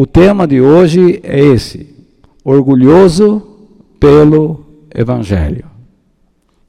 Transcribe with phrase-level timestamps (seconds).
[0.00, 1.92] o tema de hoje é esse:
[2.44, 3.42] orgulhoso
[3.98, 5.64] pelo Evangelho.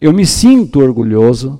[0.01, 1.59] Eu me sinto orgulhoso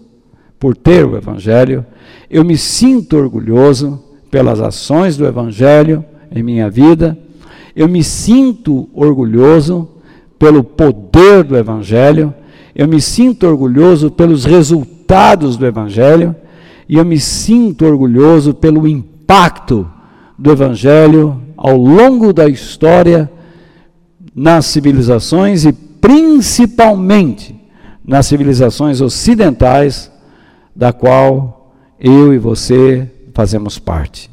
[0.60, 1.86] por ter o Evangelho,
[2.28, 7.16] eu me sinto orgulhoso pelas ações do Evangelho em minha vida,
[7.76, 9.88] eu me sinto orgulhoso
[10.40, 12.34] pelo poder do Evangelho,
[12.74, 16.36] eu me sinto orgulhoso pelos resultados do Evangelho,
[16.88, 19.88] e eu me sinto orgulhoso pelo impacto
[20.40, 23.30] do Evangelho ao longo da história
[24.34, 27.60] nas civilizações e principalmente
[28.06, 30.10] nas civilizações ocidentais,
[30.74, 34.32] da qual eu e você fazemos parte.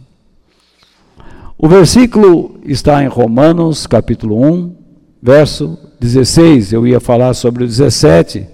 [1.59, 4.77] O versículo está em Romanos, capítulo 1,
[5.21, 6.73] verso 16.
[6.73, 8.47] Eu ia falar sobre o 17,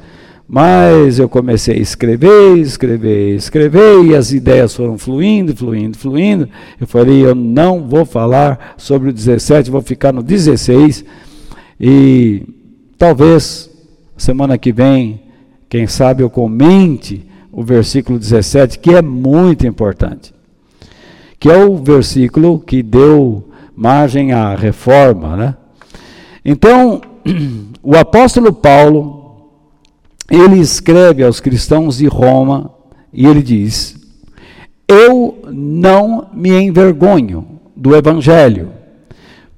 [0.49, 6.49] mas eu comecei a escrever, escrever, escrever, e as ideias foram fluindo, fluindo, fluindo.
[6.81, 11.05] Eu falei, eu não vou falar sobre o 17, vou ficar no 16.
[11.81, 12.43] E
[12.99, 13.71] talvez
[14.17, 15.23] semana que vem,
[15.69, 20.35] quem sabe eu comente o versículo 17, que é muito importante.
[21.39, 25.57] Que é o versículo que deu margem à reforma, né?
[26.45, 27.01] Então,
[27.83, 29.22] o apóstolo Paulo
[30.31, 32.71] ele escreve aos cristãos de Roma
[33.13, 33.97] e ele diz:
[34.89, 38.73] Eu não me envergonho do Evangelho,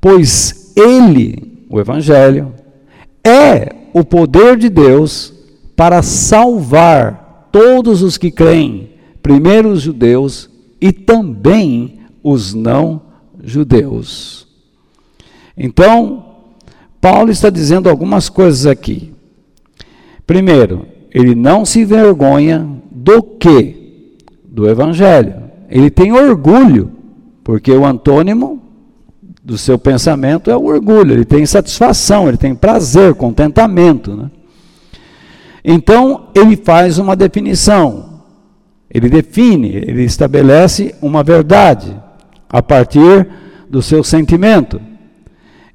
[0.01, 2.53] pois ele, o Evangelho,
[3.23, 5.33] é o poder de Deus
[5.77, 8.91] para salvar todos os que creem,
[9.23, 13.03] primeiro os judeus e também os não
[13.42, 14.48] judeus.
[15.57, 16.25] Então,
[17.01, 19.14] Paulo está dizendo algumas coisas aqui.
[20.27, 24.17] Primeiro, ele não se vergonha do que?
[24.44, 25.44] Do Evangelho.
[25.69, 26.91] Ele tem orgulho,
[27.42, 28.62] porque o antônimo
[29.45, 31.12] do seu pensamento é o orgulho.
[31.12, 34.17] Ele tem satisfação, ele tem prazer, contentamento.
[34.17, 34.30] Né?
[35.64, 38.23] Então, ele faz uma definição.
[38.90, 41.95] Ele define, ele estabelece uma verdade
[42.48, 43.27] a partir
[43.68, 44.80] do seu sentimento.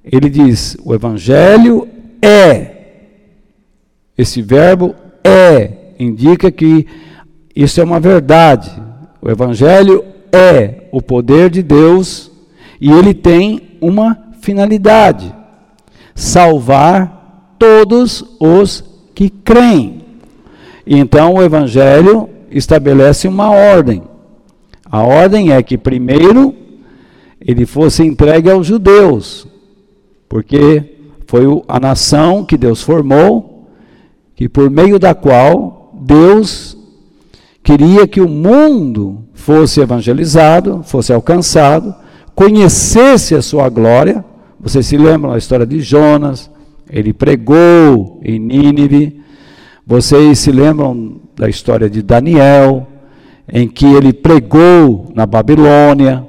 [0.03, 1.87] Ele diz: o Evangelho
[2.21, 2.78] é
[4.19, 4.93] esse verbo
[5.23, 6.85] é indica que
[7.55, 8.69] isso é uma verdade.
[9.21, 12.29] O Evangelho é o poder de Deus
[12.81, 15.33] e ele tem uma finalidade:
[16.13, 18.83] salvar todos os
[19.15, 20.03] que creem.
[20.85, 24.03] Então o Evangelho estabelece uma ordem.
[24.83, 26.53] A ordem é que primeiro
[27.39, 29.47] ele fosse entregue aos judeus,
[30.27, 30.83] porque
[31.25, 33.48] foi a nação que Deus formou
[34.39, 36.77] que por meio da qual Deus
[37.61, 41.93] queria que o mundo fosse evangelizado, fosse alcançado,
[42.33, 44.23] conhecesse a sua glória.
[44.57, 46.49] Vocês se lembram da história de Jonas?
[46.89, 49.19] Ele pregou em Nínive.
[49.85, 52.87] Vocês se lembram da história de Daniel,
[53.51, 56.25] em que ele pregou na Babilônia,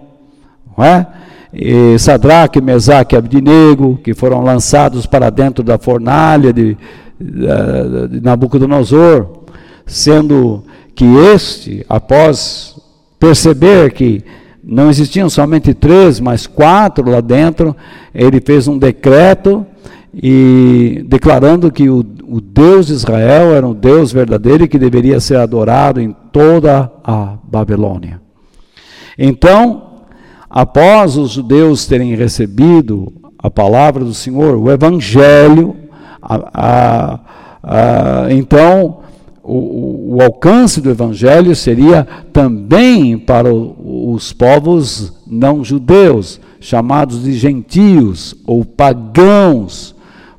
[0.77, 1.07] não é?
[1.55, 6.77] E Sadraque, Mesaque e Abdinego, que foram lançados para dentro da fornalha de,
[7.21, 9.27] de Nabucodonosor,
[9.87, 10.65] sendo
[10.95, 12.81] que este, após
[13.19, 14.25] perceber que
[14.63, 17.77] não existiam somente três, mas quatro lá dentro,
[18.15, 19.67] ele fez um decreto
[20.13, 25.21] e declarando que o, o Deus de Israel era um Deus verdadeiro e que deveria
[25.21, 28.21] ser adorado em toda a Babilônia.
[29.19, 30.05] Então,
[30.49, 35.77] após os judeus terem recebido a palavra do Senhor, o Evangelho,
[36.23, 37.21] a, a,
[37.63, 39.01] a, então,
[39.43, 48.35] o, o, alcance do Evangelho seria também para os povos não judeus, chamados de gentios
[48.47, 49.95] ou pagãos,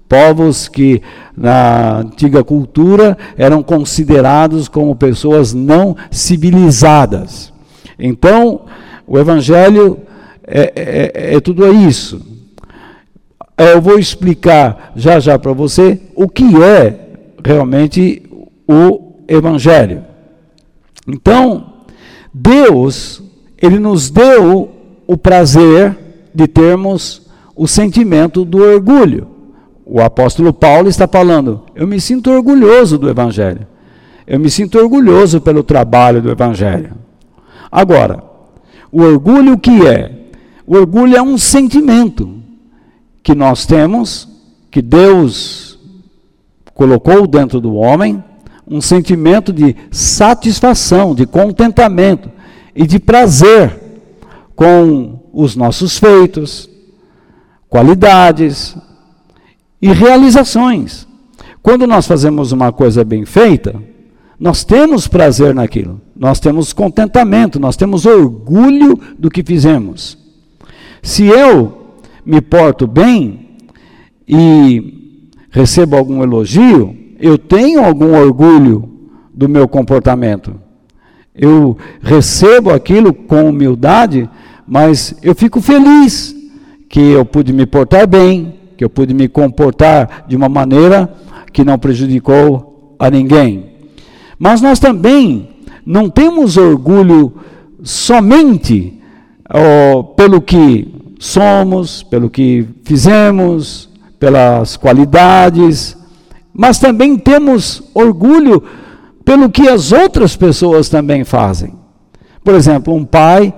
[0.08, 1.02] povos que
[1.36, 7.52] na antiga cultura eram considerados como pessoas não civilizadas.
[7.98, 8.62] Então,
[9.08, 10.00] o Evangelho
[10.46, 12.22] é, é, é tudo isso.
[13.62, 17.00] É, eu vou explicar já já para você o que é
[17.46, 18.24] realmente
[18.68, 20.04] o Evangelho.
[21.08, 21.74] Então,
[22.34, 23.22] Deus,
[23.62, 24.72] Ele nos deu
[25.06, 25.96] o prazer
[26.34, 29.28] de termos o sentimento do orgulho.
[29.86, 33.68] O apóstolo Paulo está falando: eu me sinto orgulhoso do Evangelho.
[34.26, 36.94] Eu me sinto orgulhoso pelo trabalho do Evangelho.
[37.72, 38.24] Agora,
[38.92, 40.14] o orgulho o que é?
[40.66, 42.41] O orgulho é um sentimento
[43.24, 44.28] que nós temos,
[44.70, 45.80] que Deus
[46.74, 48.24] colocou dentro do homem,
[48.68, 52.32] um sentimento de satisfação, de contentamento
[52.76, 53.80] e de prazer
[54.56, 56.70] com os nossos feitos,
[57.70, 58.76] qualidades
[59.82, 61.08] e realizações.
[61.62, 63.76] Quando nós fazemos uma coisa bem feita,
[64.40, 70.18] nós temos prazer naquilo, nós temos contentamento, nós temos orgulho do que fizemos.
[71.04, 71.81] Se eu
[72.26, 73.58] me porto bem
[74.28, 75.20] e
[75.50, 78.90] recebo algum elogio, eu tenho algum orgulho
[79.34, 80.56] do meu comportamento.
[81.36, 84.30] Eu recebo aquilo com humildade,
[84.68, 86.36] mas eu fico feliz
[86.90, 91.14] que eu pude me portar bem, que eu pude me comportar de uma maneira
[91.54, 93.66] que não prejudicou a ninguém.
[94.38, 95.50] Mas nós também
[95.86, 97.34] não temos orgulho
[97.84, 99.00] somente
[99.50, 103.88] oh, pelo que somos, pelo que fizemos,
[104.20, 105.96] pelas qualidades,
[106.52, 108.64] mas também temos orgulho
[109.24, 111.76] pelo que as outras pessoas também fazem.
[112.44, 113.54] Por exemplo, um pai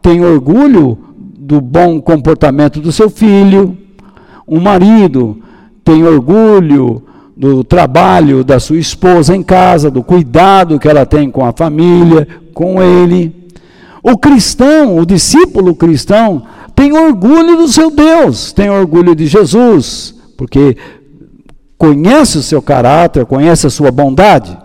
[0.00, 0.96] tem orgulho
[1.36, 3.76] do bom comportamento do seu filho,
[4.46, 5.42] um marido
[5.82, 7.02] tem orgulho
[7.36, 12.28] do trabalho da sua esposa em casa, do cuidado que ela tem com a família,
[12.54, 13.50] com ele.
[14.04, 16.44] O cristão, o discípulo cristão,
[16.78, 20.76] tem orgulho do seu Deus, tem orgulho de Jesus, porque
[21.76, 24.56] conhece o seu caráter, conhece a sua bondade.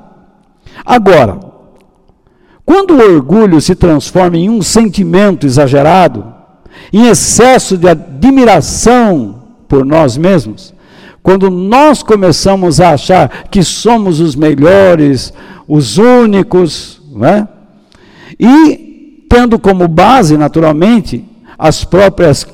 [0.86, 1.40] Agora,
[2.64, 6.24] quando o orgulho se transforma em um sentimento exagerado,
[6.94, 10.72] em excesso de admiração por nós mesmos,
[11.24, 15.34] quando nós começamos a achar que somos os melhores,
[15.68, 17.48] os únicos, né?
[18.40, 21.33] e tendo como base, naturalmente,
[21.64, 22.46] as próprias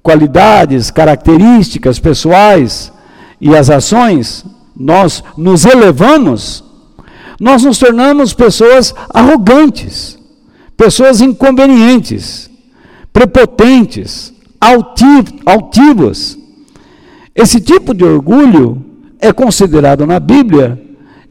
[0.00, 2.92] qualidades, características pessoais
[3.40, 4.44] e as ações,
[4.76, 6.62] nós nos elevamos,
[7.40, 10.16] nós nos tornamos pessoas arrogantes,
[10.76, 12.48] pessoas inconvenientes,
[13.12, 14.32] prepotentes,
[15.44, 16.38] altivas,
[17.34, 18.80] esse tipo de orgulho
[19.18, 20.80] é considerado na Bíblia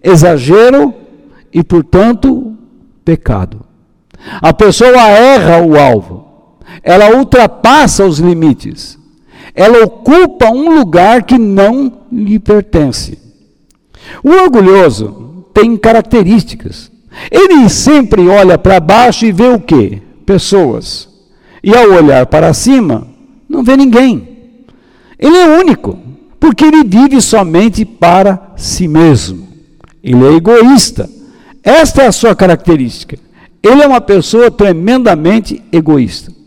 [0.04, 0.94] exagero
[1.54, 2.58] e, portanto,
[3.06, 3.62] pecado.
[4.42, 6.29] A pessoa erra o alvo,
[6.84, 8.98] ela ultrapassa os limites,
[9.54, 13.18] ela ocupa um lugar que não lhe pertence.
[14.24, 16.92] O orgulhoso tem características.
[17.30, 20.02] Ele sempre olha para baixo e vê o quê?
[20.26, 21.10] Pessoas.
[21.64, 23.08] E ao olhar para cima,
[23.48, 24.30] não vê ninguém.
[25.18, 26.00] Ele é único,
[26.40, 29.50] porque ele vive somente para si mesmo.
[30.02, 31.10] Ele é egoísta.
[31.62, 33.18] Esta é a sua característica.
[33.62, 36.39] Ele é uma pessoa tremendamente egoísta.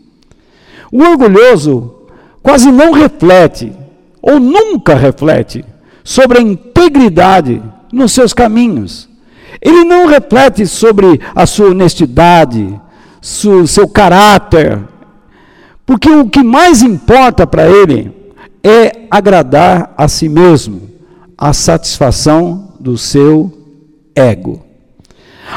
[0.93, 1.91] O orgulhoso
[2.43, 3.73] quase não reflete,
[4.21, 5.65] ou nunca reflete,
[6.03, 7.59] sobre a integridade
[7.91, 9.09] nos seus caminhos.
[9.59, 12.79] Ele não reflete sobre a sua honestidade,
[13.19, 14.83] seu caráter,
[15.83, 18.13] porque o que mais importa para ele
[18.63, 20.91] é agradar a si mesmo,
[21.35, 23.51] a satisfação do seu
[24.15, 24.63] ego.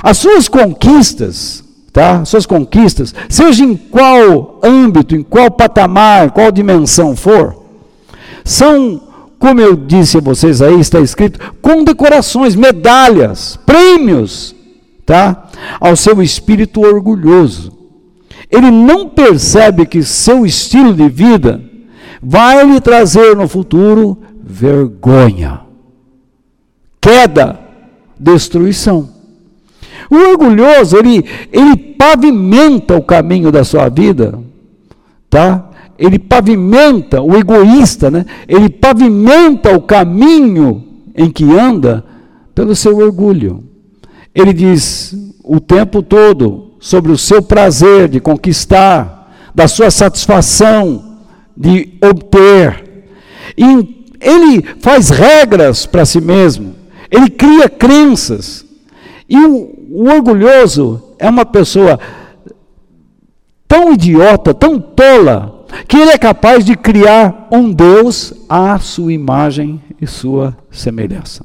[0.02, 1.62] As suas conquistas,
[1.96, 2.26] tá?
[2.26, 7.56] Suas conquistas, seja em qual âmbito, em qual patamar, qual dimensão for,
[8.44, 9.00] são,
[9.38, 14.54] como eu disse a vocês aí, está escrito, condecorações, medalhas, prêmios,
[15.06, 15.48] tá?
[15.80, 17.72] Ao seu espírito orgulhoso.
[18.50, 21.64] Ele não percebe que seu estilo de vida
[22.22, 25.62] vai lhe trazer no futuro vergonha,
[27.00, 27.58] queda,
[28.20, 29.15] destruição.
[30.10, 34.38] O orgulhoso, ele, ele pavimenta o caminho da sua vida,
[35.28, 35.70] tá?
[35.98, 38.26] Ele pavimenta, o egoísta, né?
[38.46, 40.84] Ele pavimenta o caminho
[41.16, 42.04] em que anda
[42.54, 43.64] pelo seu orgulho.
[44.34, 51.16] Ele diz o tempo todo sobre o seu prazer de conquistar, da sua satisfação,
[51.56, 53.08] de obter.
[53.56, 56.74] E ele faz regras para si mesmo,
[57.10, 58.64] ele cria crenças.
[59.28, 61.98] E o, o orgulhoso é uma pessoa
[63.68, 69.80] tão idiota, tão tola, que ele é capaz de criar um Deus à sua imagem
[70.00, 71.44] e sua semelhança.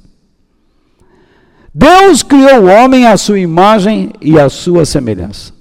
[1.74, 5.54] Deus criou o homem à sua imagem e à sua semelhança.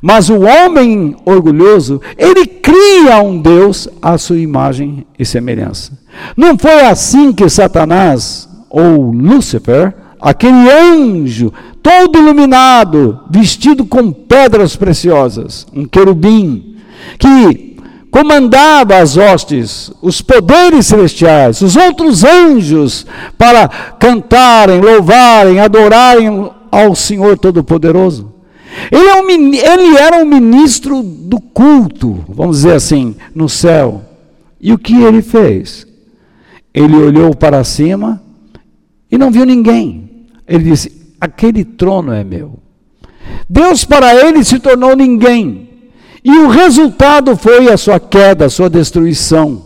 [0.00, 5.98] Mas o homem orgulhoso, ele cria um Deus à sua imagem e semelhança.
[6.36, 11.52] Não foi assim que Satanás, ou Lúcifer, aquele anjo
[11.82, 16.76] todo iluminado, vestido com pedras preciosas, um querubim,
[17.18, 17.76] que
[18.10, 27.38] comandava as hostes, os poderes celestiais, os outros anjos, para cantarem, louvarem, adorarem ao Senhor
[27.38, 28.32] Todo-Poderoso.
[28.90, 34.02] Ele, é um, ele era um ministro do culto, vamos dizer assim, no céu.
[34.60, 35.86] E o que ele fez?
[36.72, 38.22] Ele olhou para cima
[39.10, 40.10] e não viu ninguém.
[40.46, 42.58] Ele disse: Aquele trono é meu.
[43.48, 45.70] Deus para ele se tornou ninguém.
[46.24, 49.62] E o resultado foi a sua queda, a sua destruição.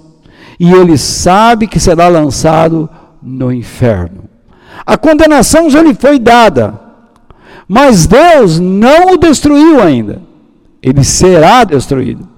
[0.60, 2.90] E ele sabe que será lançado
[3.22, 4.24] no inferno.
[4.84, 6.78] A condenação já lhe foi dada,
[7.66, 10.20] mas Deus não o destruiu ainda.
[10.82, 12.28] Ele será destruído.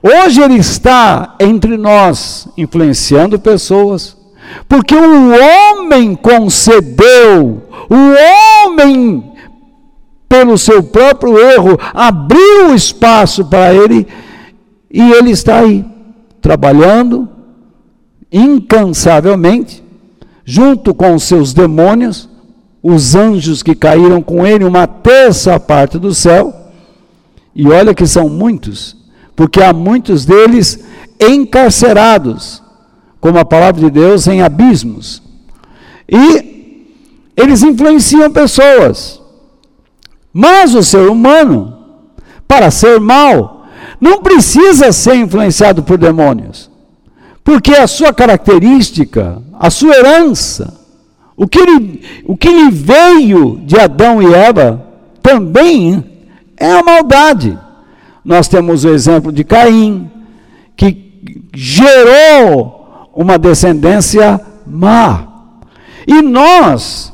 [0.00, 4.16] Hoje ele está entre nós, influenciando pessoas,
[4.68, 9.32] porque o homem concedeu, o homem,
[10.28, 14.06] pelo seu próprio erro, abriu espaço para ele,
[14.88, 15.84] e ele está aí,
[16.40, 17.28] trabalhando
[18.30, 19.82] incansavelmente,
[20.44, 22.28] junto com os seus demônios,
[22.80, 26.54] os anjos que caíram com ele, uma terça parte do céu,
[27.52, 28.96] e olha que são muitos,
[29.34, 30.84] porque há muitos deles
[31.20, 32.62] encarcerados,
[33.20, 35.20] como a palavra de Deus, em abismos.
[36.08, 36.59] E
[37.36, 39.20] eles influenciam pessoas.
[40.32, 41.76] Mas o ser humano,
[42.46, 43.66] para ser mal,
[44.00, 46.70] não precisa ser influenciado por demônios.
[47.42, 50.78] Porque a sua característica, a sua herança,
[51.36, 54.86] o que, lhe, o que lhe veio de Adão e Eva,
[55.22, 56.04] também
[56.56, 57.58] é a maldade.
[58.24, 60.10] Nós temos o exemplo de Caim,
[60.76, 65.26] que gerou uma descendência má.
[66.06, 67.12] E nós,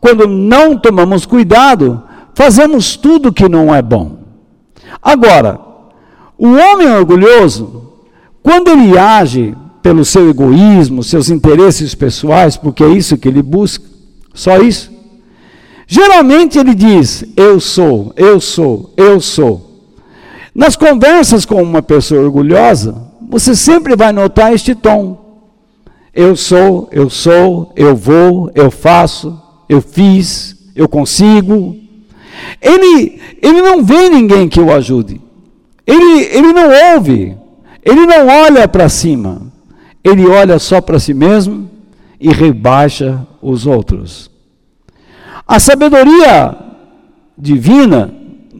[0.00, 2.02] quando não tomamos cuidado,
[2.34, 4.18] fazemos tudo que não é bom.
[5.02, 5.60] Agora,
[6.38, 7.92] o homem orgulhoso,
[8.42, 13.84] quando ele age pelo seu egoísmo, seus interesses pessoais, porque é isso que ele busca,
[14.32, 14.90] só isso.
[15.86, 19.70] Geralmente ele diz: Eu sou, eu sou, eu sou.
[20.54, 22.94] Nas conversas com uma pessoa orgulhosa,
[23.28, 25.18] você sempre vai notar este tom.
[26.14, 31.76] Eu sou, eu sou, eu vou, eu faço, eu fiz, eu consigo.
[32.60, 35.20] Ele, ele não vê ninguém que o ajude.
[35.86, 37.36] Ele, ele não ouve.
[37.84, 39.40] Ele não olha para cima.
[40.02, 41.70] Ele olha só para si mesmo
[42.18, 44.28] e rebaixa os outros.
[45.46, 46.56] A sabedoria
[47.38, 48.12] divina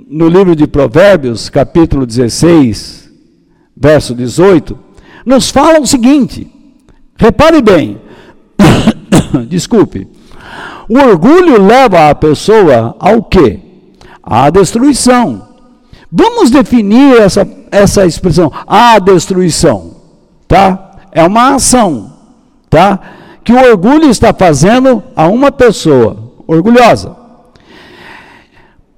[0.08, 3.10] no livro de Provérbios, capítulo 16,
[3.76, 4.78] verso 18,
[5.26, 6.46] nos fala o seguinte:
[7.16, 8.00] repare bem,
[9.48, 10.06] desculpe,
[10.90, 13.60] o orgulho leva a pessoa ao quê?
[14.20, 15.48] À destruição.
[16.10, 19.92] Vamos definir essa, essa expressão, a destruição,
[20.48, 20.96] tá?
[21.12, 22.12] É uma ação,
[22.68, 22.98] tá?
[23.44, 27.14] Que o orgulho está fazendo a uma pessoa orgulhosa.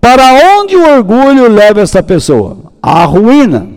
[0.00, 2.56] Para onde o orgulho leva esta pessoa?
[2.82, 3.68] À ruína,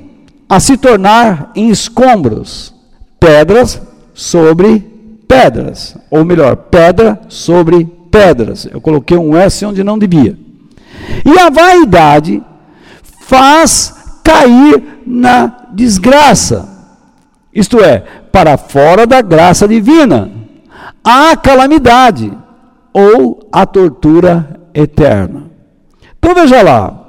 [0.47, 2.73] a se tornar em escombros,
[3.19, 3.81] pedras
[4.13, 4.95] sobre
[5.27, 8.65] pedras, ou melhor, pedra sobre pedras.
[8.71, 10.37] Eu coloquei um S onde não devia.
[11.25, 12.41] E a vaidade
[13.19, 13.93] faz
[14.23, 16.69] cair na desgraça,
[17.53, 17.99] isto é,
[18.31, 20.31] para fora da graça divina,
[21.03, 22.31] a calamidade
[22.93, 25.51] ou a tortura eterna.
[26.17, 27.07] Então veja lá,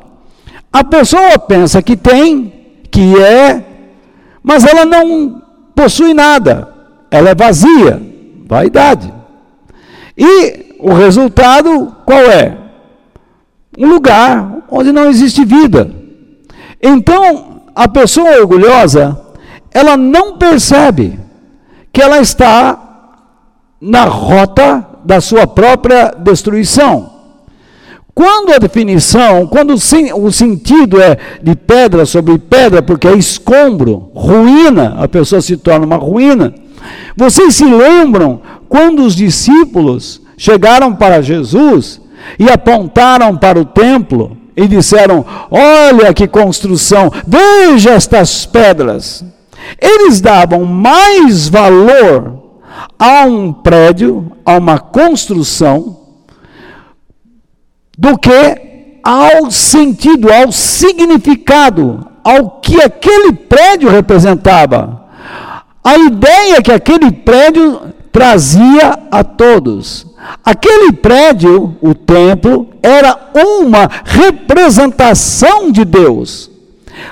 [0.72, 2.52] a pessoa pensa que tem,
[2.90, 3.64] que é,
[4.42, 5.42] mas ela não
[5.74, 6.68] possui nada,
[7.10, 8.02] ela é vazia,
[8.46, 9.12] vaidade.
[10.18, 12.56] E o resultado qual é?
[13.78, 15.90] Um lugar onde não existe vida.
[16.82, 19.20] Então, a pessoa orgulhosa,
[19.72, 21.18] ela não percebe
[21.92, 22.86] que ela está
[23.80, 27.16] na rota da sua própria destruição.
[28.14, 34.96] Quando a definição, quando o, sentido é de pedra sobre pedra, porque é escombro, ruína,
[34.98, 36.54] a pessoa se torna uma ruína.
[37.14, 38.40] Vocês se lembram
[38.70, 42.00] quando os discípulos chegaram para Jesus
[42.38, 49.24] e apontaram para o templo e disseram: Olha que construção, veja estas pedras.
[49.80, 52.42] Eles davam mais valor
[52.98, 55.98] a um prédio, a uma construção,
[57.98, 65.04] do que ao sentido, ao significado, ao que aquele prédio representava.
[65.82, 67.80] A ideia que aquele prédio
[68.16, 70.06] trazia a todos.
[70.42, 76.50] Aquele prédio, o templo, era uma representação de Deus.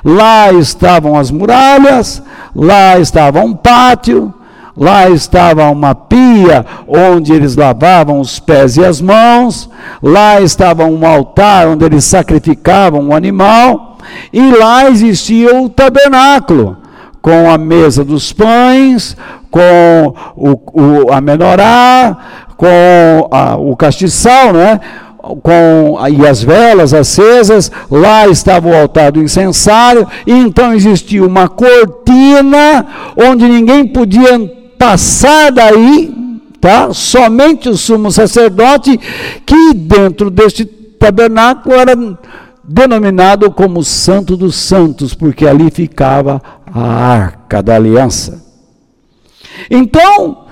[0.03, 2.23] Lá estavam as muralhas,
[2.57, 4.33] lá estava um pátio,
[4.77, 9.71] Lá estava uma pia onde eles lavavam os pés e as mãos.
[10.03, 13.99] Lá estava um altar onde eles sacrificavam um animal.
[14.33, 16.77] E lá existia o tabernáculo,
[17.25, 19.17] com a mesa dos pães,
[19.51, 22.19] com o, o, a menorá,
[22.55, 24.79] com a, o castiçal, né?
[25.43, 31.49] com e as velas acesas, lá estava o altar do incensário, e então existia uma
[31.49, 34.39] cortina onde ninguém podia
[34.79, 36.13] passar daí,
[36.61, 36.93] tá?
[36.93, 39.01] Somente o sumo sacerdote
[39.47, 41.97] que dentro deste tabernáculo era
[42.67, 48.43] denominado como Santo dos Santos, porque ali ficava a arca da aliança.
[49.71, 50.47] Então,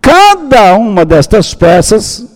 [0.00, 2.26] cada uma destas peças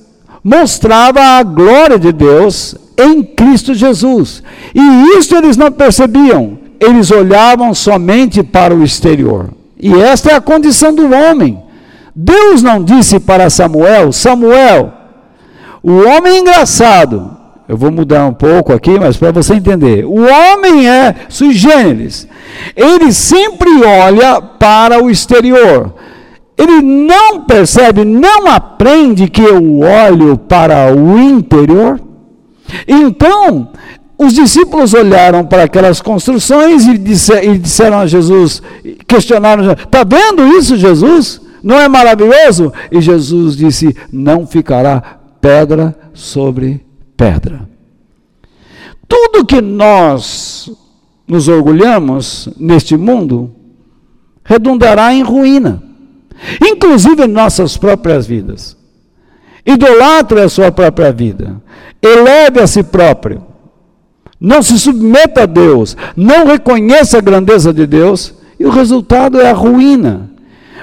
[0.43, 4.43] mostrava a glória de Deus em Cristo Jesus.
[4.75, 9.51] E isso eles não percebiam, eles olhavam somente para o exterior.
[9.79, 11.63] E esta é a condição do homem.
[12.15, 14.93] Deus não disse para Samuel: Samuel,
[15.83, 17.37] o homem engraçado,
[17.73, 20.05] eu vou mudar um pouco aqui, mas para você entender.
[20.05, 22.29] O homem é sui generis.
[22.77, 25.95] Ele sempre olha para o exterior.
[26.55, 31.99] Ele não percebe, não aprende que eu olho para o interior.
[32.87, 33.71] Então,
[34.19, 38.61] os discípulos olharam para aquelas construções e, disseram a Jesus,
[39.09, 41.41] questionaram: Está vendo isso, Jesus?
[41.63, 42.71] Não é maravilhoso?
[42.91, 46.92] E Jesus disse: Não ficará pedra sobre pedra.
[49.09, 50.71] Tudo que nós
[51.27, 53.55] nos orgulhamos neste mundo
[54.45, 55.83] redundará em ruína,
[56.63, 58.77] inclusive em nossas próprias vidas.
[59.65, 61.63] Idolatre a sua própria vida,
[62.03, 63.43] eleve a si próprio,
[64.41, 69.51] não se submeta a Deus, não reconheça a grandeza de Deus, e o resultado é
[69.51, 70.31] a ruína.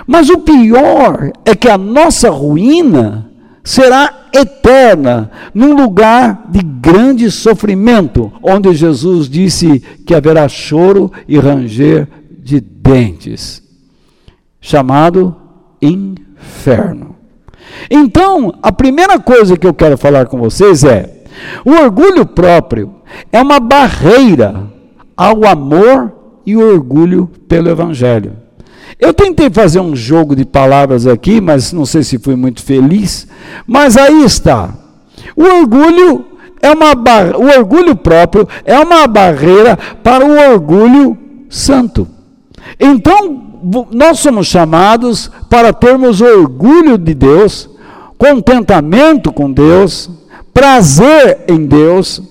[0.08, 3.29] Mas o pior é que a nossa ruína
[3.70, 12.08] será eterna, num lugar de grande sofrimento, onde Jesus disse que haverá choro e ranger
[12.40, 13.62] de dentes,
[14.60, 15.36] chamado
[15.80, 17.16] inferno.
[17.92, 21.24] Então, a primeira coisa que eu quero falar com vocês é:
[21.64, 22.96] o orgulho próprio
[23.32, 24.64] é uma barreira
[25.16, 26.12] ao amor
[26.44, 28.49] e orgulho pelo Evangelho.
[28.98, 33.28] Eu tentei fazer um jogo de palavras aqui, mas não sei se fui muito feliz.
[33.68, 34.74] Mas aí está.
[35.36, 36.26] O orgulho
[36.62, 37.36] é uma bar...
[37.36, 41.18] o orgulho próprio é uma barreira para o orgulho
[41.50, 42.08] santo.
[42.80, 43.50] Então,
[43.92, 47.70] nós somos chamados para termos orgulho de Deus,
[48.18, 50.10] contentamento com Deus,
[50.54, 52.22] prazer em Deus,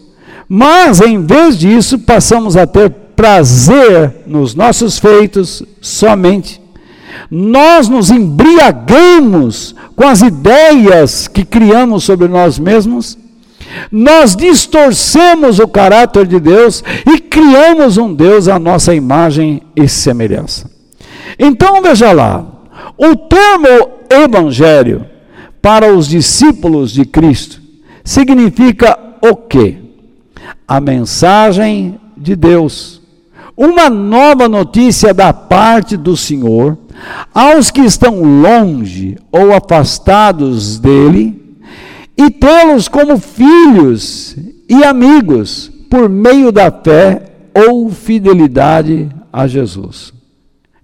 [0.48, 6.60] mas em vez disso, passamos a ter prazer nos nossos feitos somente.
[7.28, 13.18] Nós nos embriagamos com as ideias que criamos sobre nós mesmos.
[13.90, 20.70] Nós distorcemos o caráter de Deus e criamos um Deus à nossa imagem e semelhança.
[21.36, 22.46] Então veja lá,
[22.96, 25.04] o termo evangelho
[25.60, 27.60] para os discípulos de Cristo
[28.04, 29.76] significa o quê?
[30.68, 32.97] A mensagem de Deus
[33.58, 36.78] uma nova notícia da parte do Senhor
[37.34, 41.58] aos que estão longe ou afastados dele
[42.16, 44.36] e tê-los como filhos
[44.68, 50.12] e amigos por meio da fé ou fidelidade a Jesus.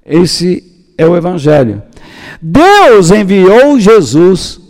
[0.04, 0.64] Esse
[0.98, 1.80] é o Evangelho.
[2.42, 4.60] Deus enviou Jesus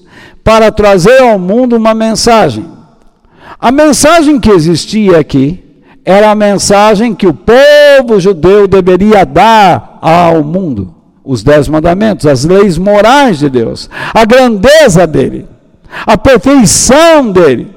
[0.42, 2.66] para trazer ao mundo uma mensagem.
[3.58, 5.63] A mensagem que existia aqui
[6.04, 10.94] era a mensagem que o povo judeu deveria dar ao mundo.
[11.24, 15.46] Os dez mandamentos, as leis morais de Deus, a grandeza dele,
[16.06, 17.72] a perfeição dele.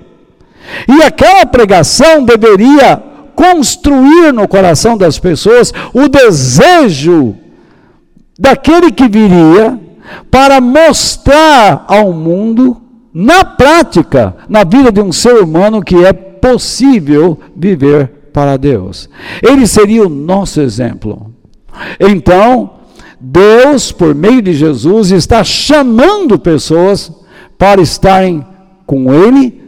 [0.85, 3.01] E aquela pregação deveria
[3.33, 7.35] construir no coração das pessoas o desejo
[8.37, 9.79] daquele que viria
[10.29, 12.81] para mostrar ao mundo,
[13.13, 19.09] na prática, na vida de um ser humano, que é possível viver para Deus.
[19.41, 21.33] Ele seria o nosso exemplo.
[21.99, 22.71] Então,
[23.19, 27.11] Deus, por meio de Jesus, está chamando pessoas
[27.57, 28.45] para estarem
[28.85, 29.61] com Ele,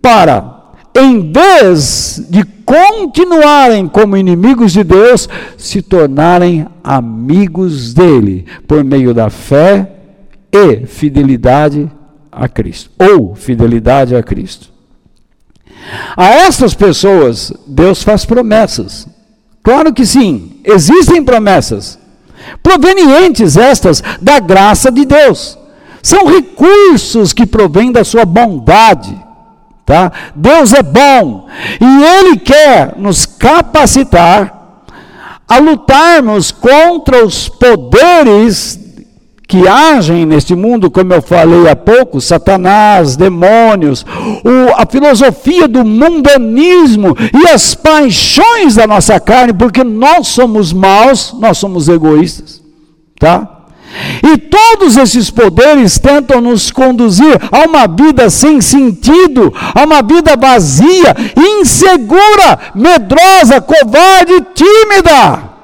[0.00, 9.12] para, em vez de continuarem como inimigos de Deus, se tornarem amigos dele, por meio
[9.12, 9.92] da fé
[10.50, 11.90] e fidelidade
[12.32, 14.75] a Cristo, ou fidelidade a Cristo.
[16.16, 19.06] A essas pessoas, Deus faz promessas.
[19.62, 21.98] Claro que sim, existem promessas,
[22.62, 25.58] provenientes estas da graça de Deus.
[26.02, 29.26] São recursos que provêm da sua bondade.
[29.84, 30.12] Tá?
[30.34, 31.48] Deus é bom
[31.80, 34.82] e Ele quer nos capacitar
[35.48, 38.85] a lutarmos contra os poderes
[39.48, 44.04] que agem neste mundo, como eu falei há pouco, Satanás, demônios,
[44.44, 51.32] o, a filosofia do mundanismo e as paixões da nossa carne, porque nós somos maus,
[51.38, 52.60] nós somos egoístas,
[53.20, 53.52] tá?
[54.22, 60.36] E todos esses poderes tentam nos conduzir a uma vida sem sentido, a uma vida
[60.36, 65.55] vazia, insegura, medrosa, covarde, tímida.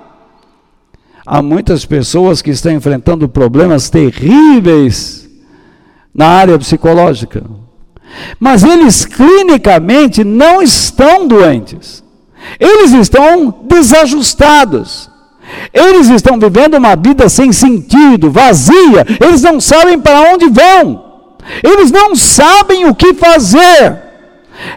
[1.24, 5.28] Há muitas pessoas que estão enfrentando problemas terríveis
[6.12, 7.44] na área psicológica.
[8.40, 12.02] Mas eles clinicamente não estão doentes.
[12.58, 15.08] Eles estão desajustados.
[15.72, 19.06] Eles estão vivendo uma vida sem sentido, vazia.
[19.20, 21.04] Eles não sabem para onde vão.
[21.62, 24.02] Eles não sabem o que fazer.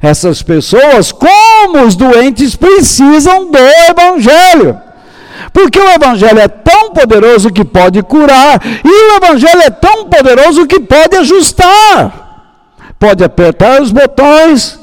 [0.01, 3.57] Essas pessoas, como os doentes, precisam do
[3.89, 4.84] Evangelho.
[5.51, 10.67] Porque o Evangelho é tão poderoso que pode curar, e o Evangelho é tão poderoso
[10.67, 14.79] que pode ajustar, pode apertar os botões,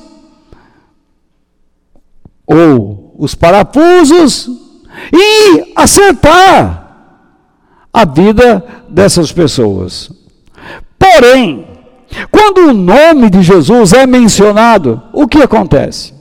[2.47, 4.51] ou os parafusos,
[5.13, 6.83] e acertar
[7.93, 10.11] a vida dessas pessoas.
[10.99, 11.67] Porém,
[12.31, 16.13] quando o nome de Jesus é mencionado, o que acontece?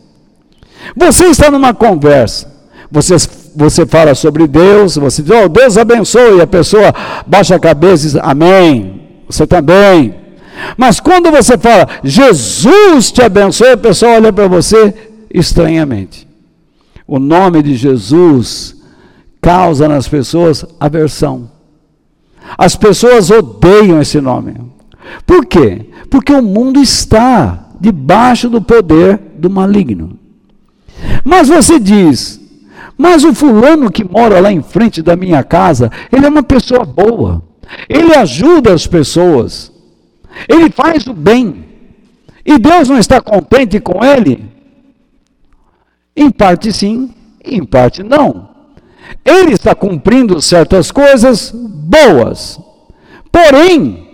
[0.95, 2.51] Você está numa conversa,
[2.89, 3.15] você
[3.55, 6.93] você fala sobre Deus, você diz, oh, Deus abençoe, a pessoa
[7.25, 10.15] baixa a cabeça e diz, amém, você também.
[10.77, 14.93] Mas quando você fala, Jesus te abençoe, a pessoa olha para você
[15.33, 16.27] estranhamente.
[17.07, 18.75] O nome de Jesus
[19.41, 21.49] causa nas pessoas aversão.
[22.57, 24.55] As pessoas odeiam esse nome.
[25.25, 25.89] Por quê?
[26.09, 30.19] Porque o mundo está debaixo do poder do maligno.
[31.23, 32.40] Mas você diz,
[33.01, 36.85] mas o fulano que mora lá em frente da minha casa, ele é uma pessoa
[36.85, 37.41] boa.
[37.89, 39.71] Ele ajuda as pessoas.
[40.47, 41.65] Ele faz o bem.
[42.45, 44.45] E Deus não está contente com ele?
[46.15, 47.11] Em parte sim,
[47.43, 48.49] em parte não.
[49.25, 52.59] Ele está cumprindo certas coisas boas.
[53.31, 54.09] Porém,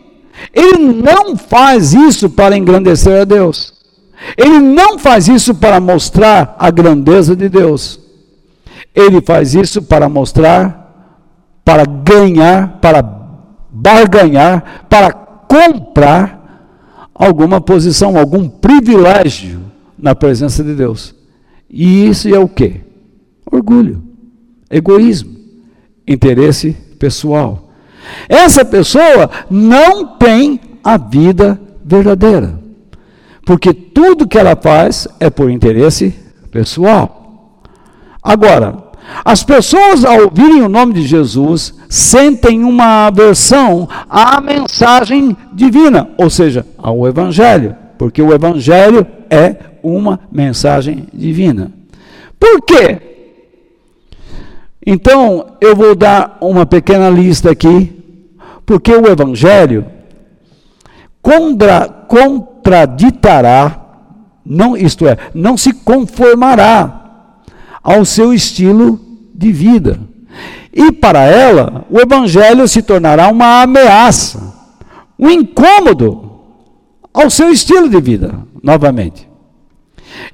[0.53, 3.73] ele não faz isso para engrandecer a Deus.
[4.37, 8.06] Ele não faz isso para mostrar a grandeza de Deus.
[8.97, 11.21] Ele faz isso para mostrar,
[11.63, 13.03] para ganhar, para
[13.69, 16.73] barganhar, para comprar
[17.13, 19.61] alguma posição, algum privilégio
[19.95, 21.13] na presença de Deus.
[21.69, 22.81] E isso é o que?
[23.45, 24.01] Orgulho,
[24.67, 25.35] egoísmo,
[26.07, 27.69] interesse pessoal.
[28.27, 32.59] Essa pessoa não tem a vida verdadeira,
[33.45, 36.15] porque tudo que ela faz é por interesse
[36.49, 37.61] pessoal.
[38.23, 38.86] Agora,
[39.23, 46.29] as pessoas, ao ouvirem o nome de Jesus, sentem uma aversão à mensagem divina, ou
[46.29, 51.71] seja, ao Evangelho, porque o Evangelho é uma mensagem divina.
[52.39, 53.01] Por quê?
[54.85, 57.93] Então, eu vou dar uma pequena lista aqui,
[58.65, 59.85] porque o Evangelho
[61.21, 63.81] contra, contraditará,
[64.45, 67.06] não, isto é, não se conformará
[67.83, 68.99] ao seu estilo
[69.33, 69.99] de vida.
[70.73, 74.53] E para ela, o evangelho se tornará uma ameaça,
[75.17, 76.31] um incômodo
[77.13, 79.27] ao seu estilo de vida, novamente.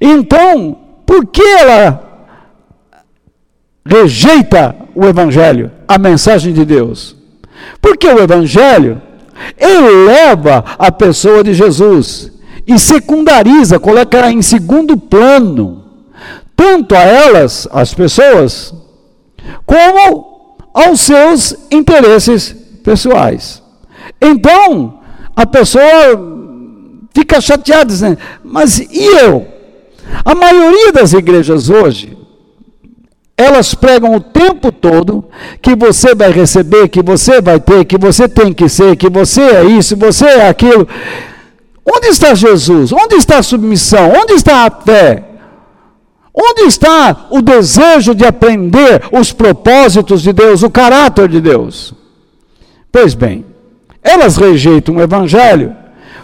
[0.00, 0.76] Então,
[1.06, 2.28] por que ela
[3.86, 7.16] rejeita o evangelho, a mensagem de Deus?
[7.80, 9.00] Porque o evangelho
[9.58, 12.32] eleva a pessoa de Jesus
[12.66, 15.83] e secundariza, coloca em segundo plano
[16.56, 18.74] tanto a elas, as pessoas,
[19.66, 23.62] como aos seus interesses pessoais.
[24.20, 25.00] Então,
[25.36, 25.84] a pessoa
[27.14, 29.46] fica chateada, dizendo, mas e eu?
[30.24, 32.16] A maioria das igrejas hoje,
[33.36, 35.24] elas pregam o tempo todo
[35.60, 39.40] que você vai receber, que você vai ter, que você tem que ser, que você
[39.40, 40.86] é isso, você é aquilo.
[41.84, 42.92] Onde está Jesus?
[42.92, 44.12] Onde está a submissão?
[44.12, 45.33] Onde está a fé?
[46.34, 51.94] Onde está o desejo de aprender os propósitos de Deus, o caráter de Deus?
[52.90, 53.44] Pois bem,
[54.02, 55.76] elas rejeitam o Evangelho,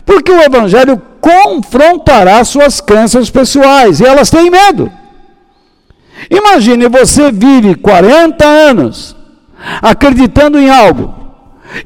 [0.05, 4.91] porque o Evangelho confrontará suas crenças pessoais e elas têm medo.
[6.29, 9.17] Imagine você vive 40 anos
[9.81, 11.15] acreditando em algo,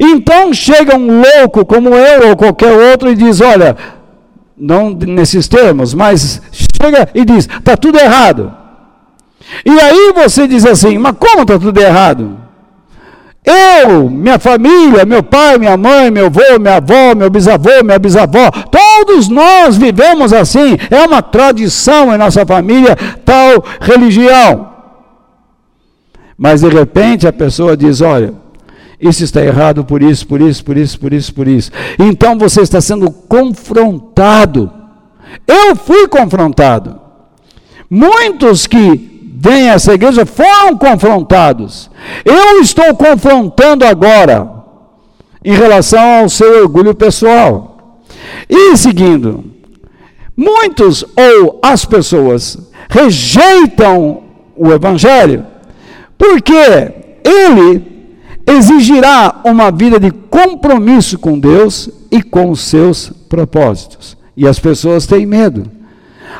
[0.00, 3.76] então chega um louco como eu ou qualquer outro e diz: Olha,
[4.56, 6.40] não nesses termos, mas
[6.84, 8.52] chega e diz: está tudo errado.
[9.64, 12.38] E aí você diz assim: mas como está tudo errado?
[13.44, 18.50] Eu, minha família, meu pai, minha mãe, meu avô, minha avó, meu bisavô, minha bisavó,
[18.50, 20.78] todos nós vivemos assim.
[20.90, 24.72] É uma tradição em nossa família tal religião.
[26.38, 28.32] Mas de repente a pessoa diz: olha,
[28.98, 31.70] isso está errado por isso, por isso, por isso, por isso, por isso.
[31.98, 34.83] Então você está sendo confrontado.
[35.46, 37.00] Eu fui confrontado.
[37.88, 41.90] Muitos que vêm a essa igreja foram confrontados.
[42.24, 44.50] Eu estou confrontando agora
[45.44, 48.00] em relação ao seu orgulho pessoal.
[48.48, 49.44] E seguindo,
[50.37, 52.58] muitos ou as pessoas
[52.88, 54.22] rejeitam
[54.56, 55.46] o evangelho
[56.16, 56.54] porque
[57.24, 57.94] ele
[58.46, 64.16] exigirá uma vida de compromisso com Deus e com os seus propósitos.
[64.36, 65.70] E as pessoas têm medo.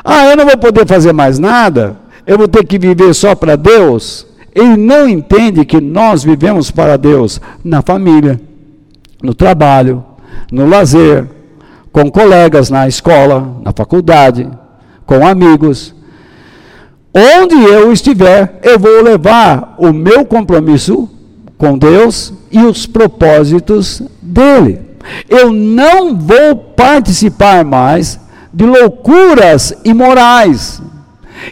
[0.03, 3.55] Ah, eu não vou poder fazer mais nada, eu vou ter que viver só para
[3.55, 4.25] Deus.
[4.53, 8.39] Ele não entende que nós vivemos para Deus na família,
[9.21, 10.03] no trabalho,
[10.51, 11.27] no lazer,
[11.91, 14.49] com colegas na escola, na faculdade,
[15.05, 15.93] com amigos.
[17.13, 21.09] Onde eu estiver, eu vou levar o meu compromisso
[21.57, 24.84] com Deus e os propósitos dele.
[25.29, 28.19] Eu não vou participar mais
[28.53, 30.81] de loucuras imorais.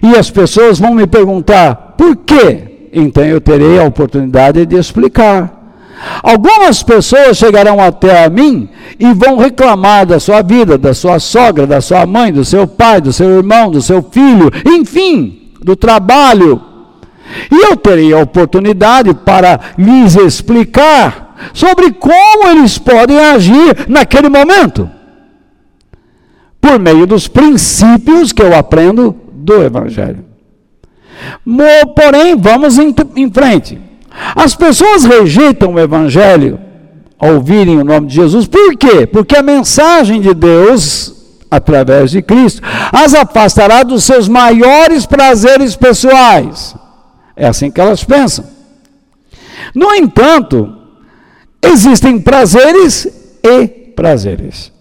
[0.02, 2.90] E as pessoas vão me perguntar por quê?
[2.94, 5.62] Então eu terei a oportunidade de explicar.
[6.22, 11.66] Algumas pessoas chegarão até a mim e vão reclamar da sua vida, da sua sogra,
[11.66, 16.62] da sua mãe, do seu pai, do seu irmão, do seu filho, enfim, do trabalho.
[17.52, 24.90] E eu terei a oportunidade para lhes explicar sobre como eles podem agir naquele momento,
[26.60, 30.26] por meio dos princípios que eu aprendo do Evangelho.
[31.96, 32.94] Porém, vamos em,
[33.32, 33.80] frente.
[34.36, 36.60] As pessoas rejeitam o Evangelho
[37.20, 39.08] ao ouvirem o nome de Jesus, por quê?
[39.08, 41.14] Porque a mensagem de Deus,
[41.50, 46.76] através de Cristo, as afastará dos seus maiores prazeres pessoais.
[47.36, 48.46] É assim que elas pensam.
[49.74, 50.76] No entanto,
[51.64, 53.08] existem prazeres
[53.44, 54.72] e prazeres.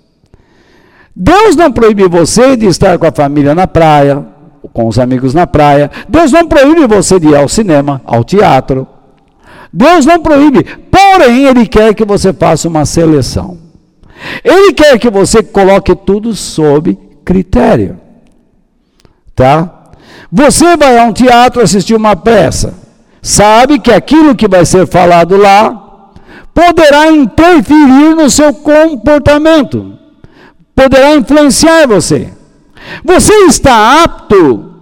[1.14, 4.27] Deus não proíbe você de estar com a família na praia,
[4.73, 5.90] com os amigos na praia.
[6.09, 8.87] Deus não proíbe você de ir ao cinema, ao teatro.
[9.73, 13.59] Deus não proíbe, porém, Ele quer que você faça uma seleção.
[14.45, 17.99] Ele quer que você coloque tudo sob critério.
[19.35, 19.90] Tá?
[20.31, 22.75] Você vai a um teatro assistir uma peça,
[23.21, 25.82] sabe que aquilo que vai ser falado lá
[26.55, 29.99] poderá interferir no seu comportamento,
[30.75, 32.33] poderá influenciar você.
[33.05, 34.73] Você está apto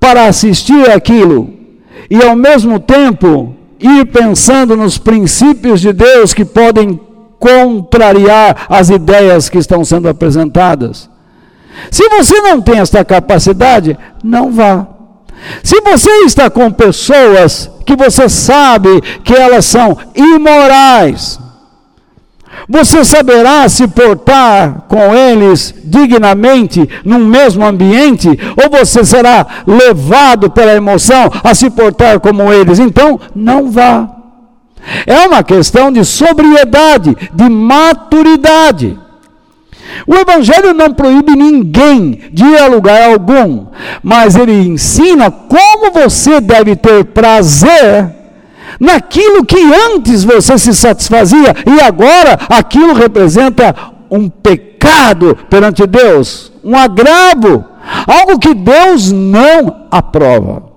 [0.00, 1.52] para assistir aquilo
[2.10, 6.98] e ao mesmo tempo ir pensando nos princípios de Deus que podem
[7.38, 11.10] contrariar as ideias que estão sendo apresentadas.
[11.90, 14.93] Se você não tem esta capacidade, não vá.
[15.62, 21.38] Se você está com pessoas que você sabe que elas são imorais,
[22.68, 30.74] você saberá se portar com eles dignamente num mesmo ambiente, ou você será levado pela
[30.74, 32.78] emoção a se portar como eles.
[32.78, 34.08] Então, não vá.
[35.06, 38.98] É uma questão de sobriedade, de maturidade.
[40.06, 43.66] O Evangelho não proíbe ninguém de ir a lugar algum,
[44.02, 48.10] mas ele ensina como você deve ter prazer
[48.78, 53.74] naquilo que antes você se satisfazia e agora aquilo representa
[54.10, 57.64] um pecado perante Deus, um agravo,
[58.06, 60.74] algo que Deus não aprova.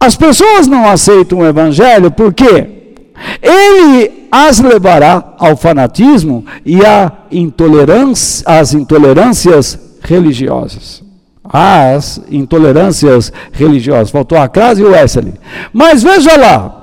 [0.00, 2.94] As pessoas não aceitam o Evangelho porque
[3.42, 11.02] ele as levará ao fanatismo e à intolerância, às intolerâncias religiosas.
[11.44, 14.10] Às intolerâncias religiosas.
[14.10, 15.34] Faltou a Crase e o Wesley.
[15.72, 16.74] Mas veja lá.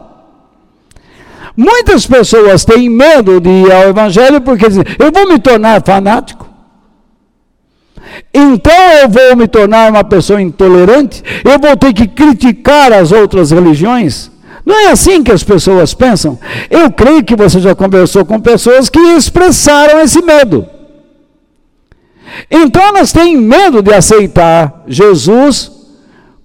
[1.55, 6.45] Muitas pessoas têm medo de ir ao Evangelho porque dizem: eu vou me tornar fanático.
[8.33, 13.51] Então eu vou me tornar uma pessoa intolerante, eu vou ter que criticar as outras
[13.51, 14.31] religiões.
[14.65, 16.39] Não é assim que as pessoas pensam.
[16.69, 20.67] Eu creio que você já conversou com pessoas que expressaram esse medo.
[22.49, 25.71] Então elas têm medo de aceitar Jesus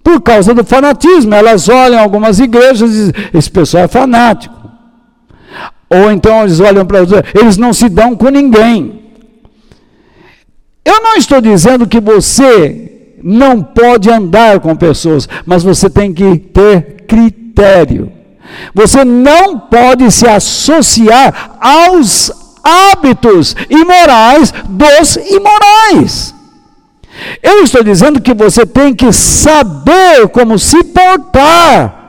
[0.03, 1.33] por causa do fanatismo.
[1.33, 4.53] Elas olham algumas igrejas e dizem: esse pessoal é fanático.
[5.89, 9.01] Ou então eles olham para outros, eles não se dão com ninguém.
[10.85, 16.37] Eu não estou dizendo que você não pode andar com pessoas, mas você tem que
[16.37, 17.03] ter
[17.51, 18.11] critério.
[18.73, 22.31] Você não pode se associar aos
[22.63, 26.35] hábitos imorais dos imorais.
[27.43, 31.99] Eu estou dizendo que você tem que saber como se portar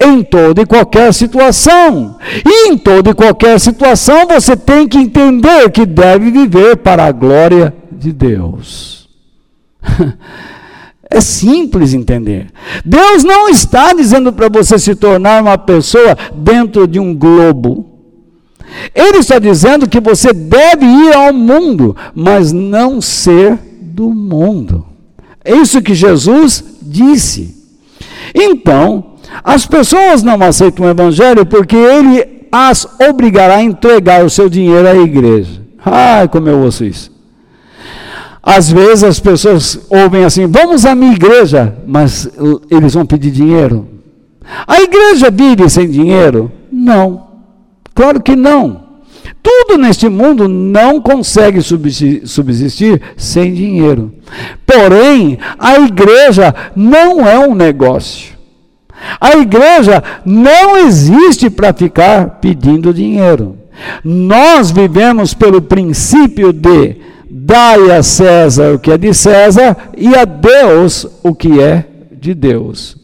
[0.00, 2.16] em toda e qualquer situação.
[2.44, 7.12] E em toda e qualquer situação você tem que entender que deve viver para a
[7.12, 9.08] glória de Deus.
[11.14, 12.48] É simples entender.
[12.84, 17.86] Deus não está dizendo para você se tornar uma pessoa dentro de um globo.
[18.92, 24.84] Ele está dizendo que você deve ir ao mundo, mas não ser do mundo.
[25.44, 27.54] É isso que Jesus disse.
[28.34, 29.12] Então,
[29.44, 34.88] as pessoas não aceitam o evangelho porque ele as obrigará a entregar o seu dinheiro
[34.88, 35.62] à igreja.
[35.84, 37.13] Ai, como eu ouço isso.
[38.44, 42.28] Às vezes as pessoas ouvem assim: vamos à minha igreja, mas
[42.70, 43.88] eles vão pedir dinheiro.
[44.66, 46.52] A igreja vive sem dinheiro?
[46.70, 47.26] Não,
[47.94, 48.84] claro que não.
[49.42, 54.12] Tudo neste mundo não consegue subsistir sem dinheiro.
[54.66, 58.34] Porém, a igreja não é um negócio.
[59.20, 63.56] A igreja não existe para ficar pedindo dinheiro.
[64.02, 66.96] Nós vivemos pelo princípio de
[67.36, 72.32] Dai a César o que é de César e a Deus o que é de
[72.32, 72.96] Deus.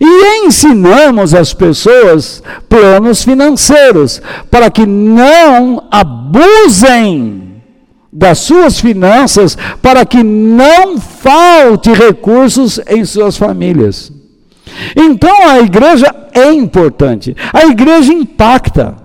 [0.00, 7.60] E ensinamos às pessoas planos financeiros para que não abusem
[8.10, 14.10] das suas finanças, para que não falte recursos em suas famílias.
[14.96, 18.96] Então a igreja é importante, a igreja impacta,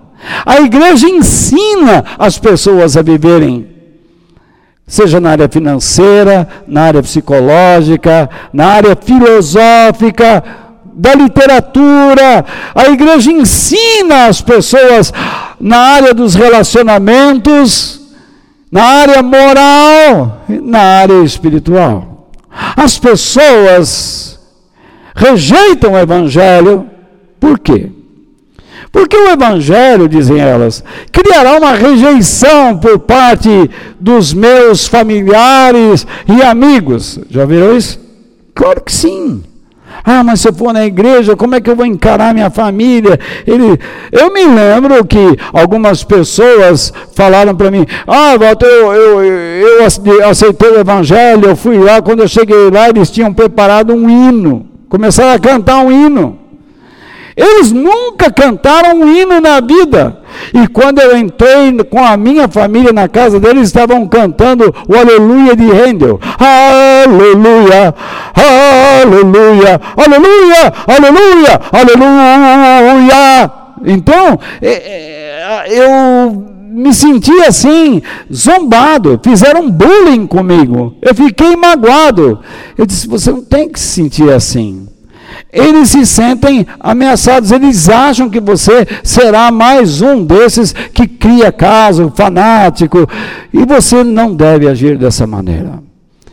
[0.46, 3.71] a igreja ensina as pessoas a viverem
[4.86, 10.42] seja na área financeira, na área psicológica, na área filosófica,
[10.94, 12.44] da literatura.
[12.74, 15.12] A igreja ensina as pessoas
[15.58, 18.00] na área dos relacionamentos,
[18.70, 22.30] na área moral, na área espiritual.
[22.76, 24.38] As pessoas
[25.14, 26.86] rejeitam o evangelho,
[27.40, 27.90] por quê?
[28.92, 33.48] Porque o Evangelho, dizem elas, criará uma rejeição por parte
[33.98, 37.18] dos meus familiares e amigos.
[37.30, 37.98] Já viram isso?
[38.54, 39.42] Claro que sim.
[40.04, 43.18] Ah, mas se eu for na igreja, como é que eu vou encarar minha família?
[43.46, 43.78] Ele,
[44.10, 50.70] eu me lembro que algumas pessoas falaram para mim: Ah, Walter, eu, eu, eu aceitei
[50.70, 55.32] o evangelho, eu fui lá, quando eu cheguei lá, eles tinham preparado um hino, começaram
[55.32, 56.41] a cantar um hino.
[57.42, 60.18] Eles nunca cantaram um hino na vida.
[60.54, 65.56] E quando eu entrei com a minha família na casa deles, estavam cantando o Aleluia
[65.56, 66.20] de Handel.
[66.38, 67.92] Aleluia,
[69.02, 73.50] aleluia, aleluia, aleluia, aleluia.
[73.84, 78.00] Então, é, é, eu me senti assim,
[78.32, 80.94] zombado, fizeram bullying comigo.
[81.02, 82.38] Eu fiquei magoado.
[82.78, 84.91] Eu disse: você não tem que se sentir assim
[85.52, 92.10] eles se sentem ameaçados, eles acham que você será mais um desses que cria caso,
[92.16, 93.06] fanático,
[93.52, 95.82] e você não deve agir dessa maneira.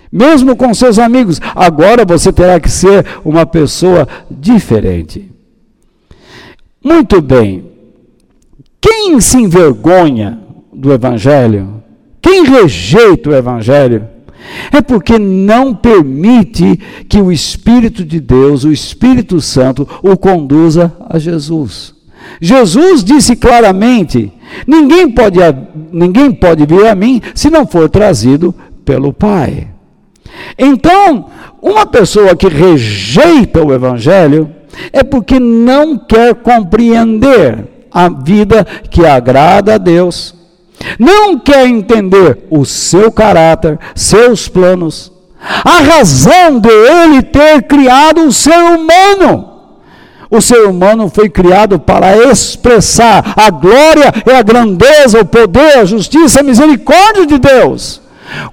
[0.10, 5.30] Mesmo com seus amigos, agora você terá que ser uma pessoa diferente.
[6.84, 7.66] Muito bem.
[8.80, 10.40] Quem se envergonha
[10.74, 11.84] do Evangelho,
[12.22, 14.08] quem rejeita o Evangelho,
[14.72, 21.18] é porque não permite que o Espírito de Deus, o Espírito Santo, o conduza a
[21.18, 21.94] Jesus.
[22.42, 24.32] Jesus disse claramente:
[24.68, 25.40] ninguém pode,
[25.92, 28.54] ninguém pode vir a mim se não for trazido
[28.86, 29.68] pelo Pai.
[30.58, 31.26] Então,
[31.62, 34.50] uma pessoa que rejeita o Evangelho
[34.94, 40.39] é porque não quer compreender a vida que agrada a Deus
[40.98, 45.12] não quer entender o seu caráter, seus planos,
[45.64, 49.48] a razão de ele ter criado o ser humano.
[50.32, 55.86] O ser humano foi criado para expressar a glória e a grandeza, o poder, a
[55.86, 58.00] justiça, a misericórdia de Deus.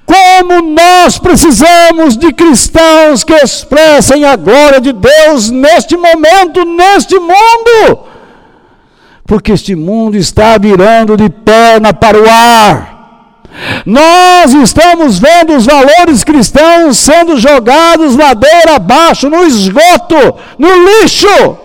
[0.03, 8.16] Como nós precisamos de cristãos que expressem a glória de Deus neste momento, neste mundo
[9.27, 13.43] porque este mundo está virando de perna para o ar.
[13.85, 20.15] Nós estamos vendo os valores cristãos sendo jogados ladeira abaixo, no esgoto,
[20.57, 20.69] no
[21.01, 21.57] lixo.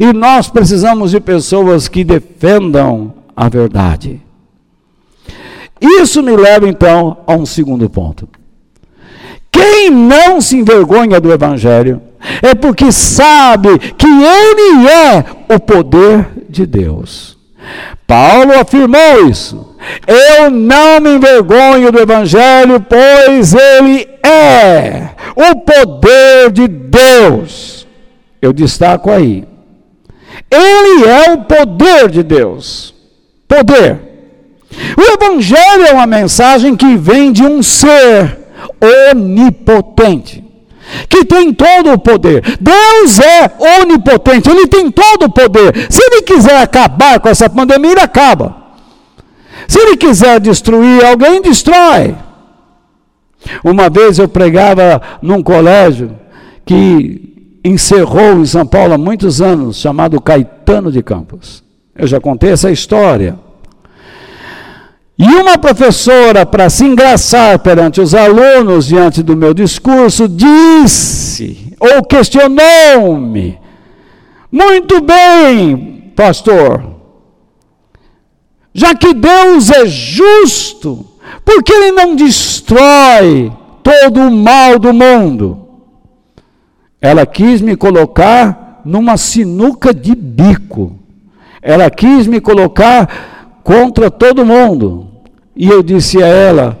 [0.00, 4.20] E nós precisamos de pessoas que defendam a verdade.
[5.80, 8.28] Isso me leva então a um segundo ponto.
[9.52, 12.00] Quem Quem não se envergonha do Evangelho
[12.42, 17.36] é porque sabe que ele é o poder de Deus.
[18.06, 19.74] Paulo afirmou isso.
[20.06, 27.86] Eu não me envergonho do Evangelho, pois ele é o poder de Deus.
[28.40, 29.44] Eu destaco aí.
[30.50, 32.94] Ele é o poder de Deus.
[33.46, 34.00] Poder.
[34.96, 38.38] O Evangelho é uma mensagem que vem de um ser
[39.10, 40.43] onipotente
[41.08, 42.42] que tem todo o poder.
[42.60, 45.86] Deus é onipotente, ele tem todo o poder.
[45.90, 48.56] Se ele quiser acabar com essa pandemia, ele acaba.
[49.68, 52.14] Se ele quiser destruir alguém, destrói.
[53.62, 56.16] Uma vez eu pregava num colégio
[56.64, 61.62] que encerrou em São Paulo há muitos anos, chamado Caetano de Campos.
[61.96, 63.38] Eu já contei essa história.
[65.16, 72.02] E uma professora, para se engraçar perante os alunos, diante do meu discurso, disse, ou
[72.02, 73.58] questionou-me:
[74.50, 76.94] Muito bem, pastor,
[78.72, 81.06] já que Deus é justo,
[81.44, 83.52] por que Ele não destrói
[83.84, 85.68] todo o mal do mundo?
[87.00, 90.98] Ela quis me colocar numa sinuca de bico.
[91.62, 93.33] Ela quis me colocar
[93.64, 95.08] contra todo mundo.
[95.56, 96.78] E eu disse a ela,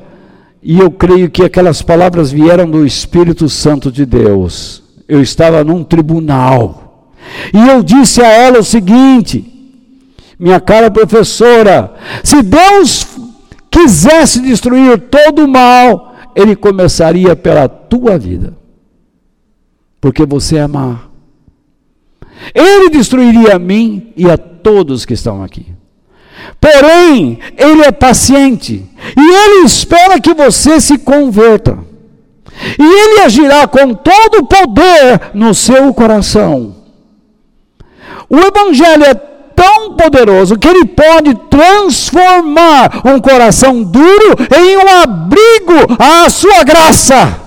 [0.62, 4.82] e eu creio que aquelas palavras vieram do Espírito Santo de Deus.
[5.08, 7.10] Eu estava num tribunal.
[7.52, 9.44] E eu disse a ela o seguinte:
[10.38, 13.06] minha cara professora, se Deus
[13.70, 18.56] quisesse destruir todo o mal, ele começaria pela tua vida.
[20.00, 21.00] Porque você é má.
[22.54, 25.73] Ele destruiria a mim e a todos que estão aqui.
[26.60, 28.84] Porém, ele é paciente
[29.16, 31.78] e ele espera que você se converta.
[32.78, 36.76] E ele agirá com todo o poder no seu coração.
[38.28, 45.96] O evangelho é tão poderoso que ele pode transformar um coração duro em um abrigo
[45.98, 47.40] à sua graça.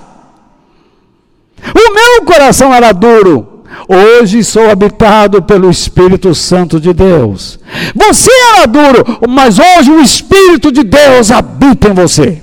[1.74, 3.57] O meu coração era duro,
[3.88, 7.58] Hoje sou habitado pelo Espírito Santo de Deus.
[7.94, 12.42] Você era duro, mas hoje o Espírito de Deus habita em você.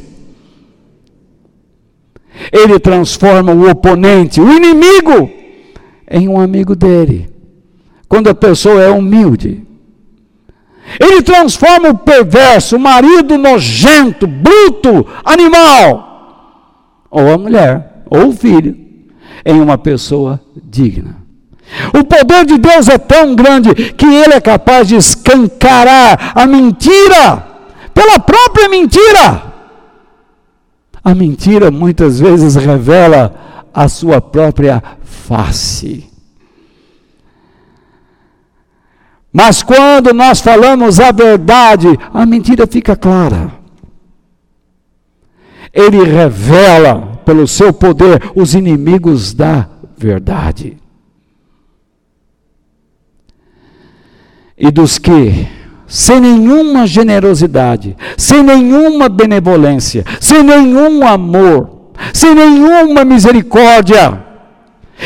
[2.51, 5.30] Ele transforma o oponente, o inimigo,
[6.09, 7.30] em um amigo dele.
[8.07, 9.65] Quando a pessoa é humilde.
[10.99, 18.85] Ele transforma o perverso, o marido nojento, bruto, animal, ou a mulher, ou o filho,
[19.46, 21.24] em uma pessoa digna.
[21.93, 27.46] O poder de Deus é tão grande que ele é capaz de escancarar a mentira
[27.93, 29.54] pela própria mentira.
[31.04, 36.10] A mentira muitas vezes revela a sua própria face.
[39.32, 43.52] Mas quando nós falamos a verdade, a mentira fica clara.
[45.74, 49.67] Ele revela pelo seu poder os inimigos da
[49.97, 50.78] verdade.
[54.57, 55.47] e dos que,
[55.88, 64.23] sem nenhuma generosidade, sem nenhuma benevolência, sem nenhum amor, sem nenhuma misericórdia,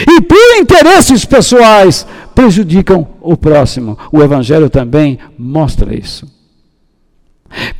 [0.07, 2.05] e por interesses pessoais,
[2.35, 3.97] prejudicam o próximo.
[4.11, 6.27] O Evangelho também mostra isso.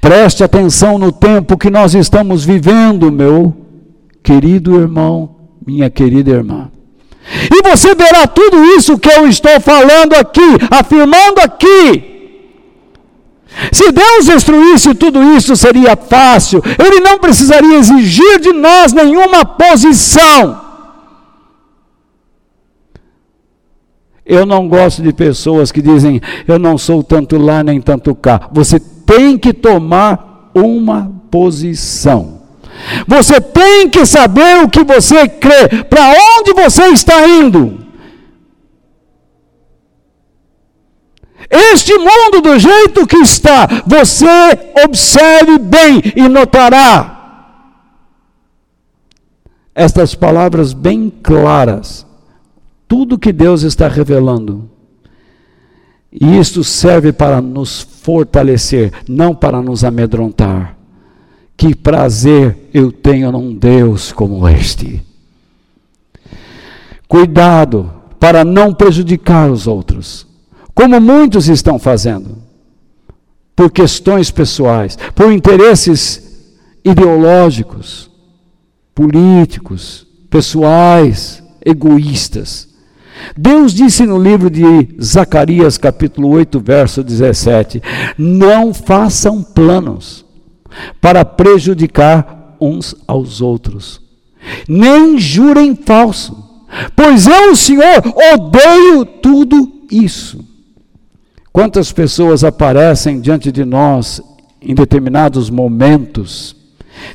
[0.02, 3.59] Preste atenção no tempo que nós estamos vivendo, meu
[4.24, 6.72] querido irmão, minha querida irmã.
[7.52, 12.10] E você verá tudo isso que eu estou falando aqui, afirmando aqui.
[13.72, 16.62] Se Deus destruísse tudo isso, seria fácil.
[16.78, 20.70] Ele não precisaria exigir de nós nenhuma posição.
[24.26, 28.48] Eu não gosto de pessoas que dizem, eu não sou tanto lá nem tanto cá.
[28.52, 32.39] Você tem que tomar uma posição.
[33.08, 37.80] Você tem que saber o que você crê, para onde você está indo.
[41.50, 44.28] Este mundo do jeito que está, você
[44.84, 47.20] observe bem e notará
[49.80, 52.06] estas palavras bem claras.
[52.88, 54.70] Tudo que Deus está revelando.
[56.12, 60.79] E isto serve para nos fortalecer, não para nos amedrontar.
[61.60, 65.04] Que prazer eu tenho num Deus como este.
[67.06, 70.26] Cuidado para não prejudicar os outros,
[70.74, 72.38] como muitos estão fazendo,
[73.58, 78.10] por questões pessoais, por interesses ideológicos,
[78.96, 82.70] políticos, pessoais, egoístas.
[83.36, 87.84] Deus disse no livro de Zacarias, capítulo 8, verso 17:
[88.18, 90.29] Não façam planos
[91.00, 94.02] para prejudicar uns aos outros,
[94.68, 96.38] nem jurem falso,
[96.96, 98.02] pois eu, Senhor,
[98.34, 100.46] odeio tudo isso.
[101.52, 104.22] Quantas pessoas aparecem diante de nós
[104.62, 106.56] em determinados momentos,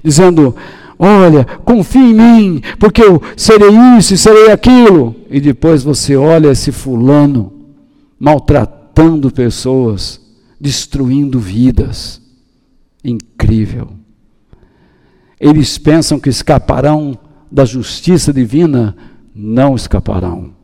[0.02, 0.54] dizendo:
[0.98, 5.14] Olha, confie em mim, porque eu serei isso e serei aquilo.
[5.30, 7.52] E depois você olha esse fulano
[8.18, 10.20] maltratando pessoas,
[10.60, 12.20] destruindo vidas.
[13.04, 13.90] Incrível.
[15.38, 17.18] Eles pensam que escaparão
[17.52, 18.96] da justiça divina,
[19.34, 20.54] não escaparão.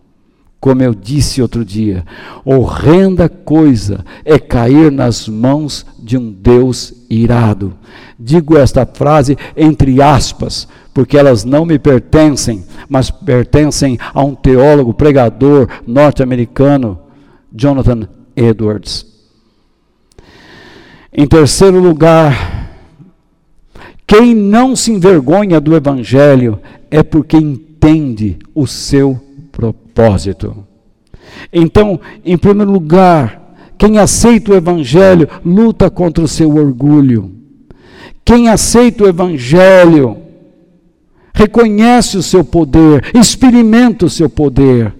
[0.59, 2.05] Como eu disse outro dia,
[2.45, 7.75] horrenda coisa é cair nas mãos de um Deus irado.
[8.19, 14.93] Digo esta frase entre aspas, porque elas não me pertencem, mas pertencem a um teólogo,
[14.93, 16.99] pregador norte-americano,
[17.51, 19.10] Jonathan Edwards.
[21.13, 22.71] Em terceiro lugar,
[24.07, 30.65] quem não se envergonha do Evangelho é porque entende o seu propósito.
[31.53, 37.33] Então, em primeiro lugar, quem aceita o Evangelho luta contra o seu orgulho.
[38.25, 40.19] Quem aceita o Evangelho
[41.33, 44.95] reconhece o seu poder, experimenta o seu poder.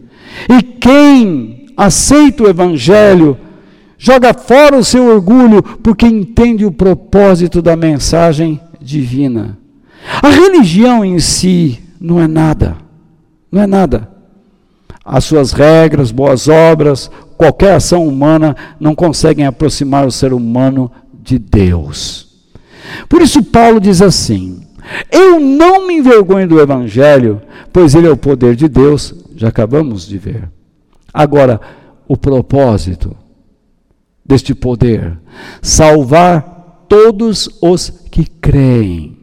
[0.49, 3.37] E quem aceita o Evangelho
[4.01, 9.59] joga fora o seu orgulho porque entende o propósito da mensagem divina.
[10.23, 12.77] A religião em si não é nada,
[13.53, 14.11] não é nada
[15.05, 21.37] as suas regras, boas obras, qualquer ação humana não conseguem aproximar o ser humano de
[21.37, 22.29] Deus.
[23.09, 24.63] Por isso, Paulo diz assim:
[25.11, 27.43] Eu não me envergonho do Evangelho,
[27.73, 30.49] pois ele é o poder de Deus, já acabamos de ver.
[31.13, 31.61] Agora,
[32.07, 33.17] o propósito
[34.31, 35.19] deste poder:
[35.61, 39.19] salvar todos os que creem.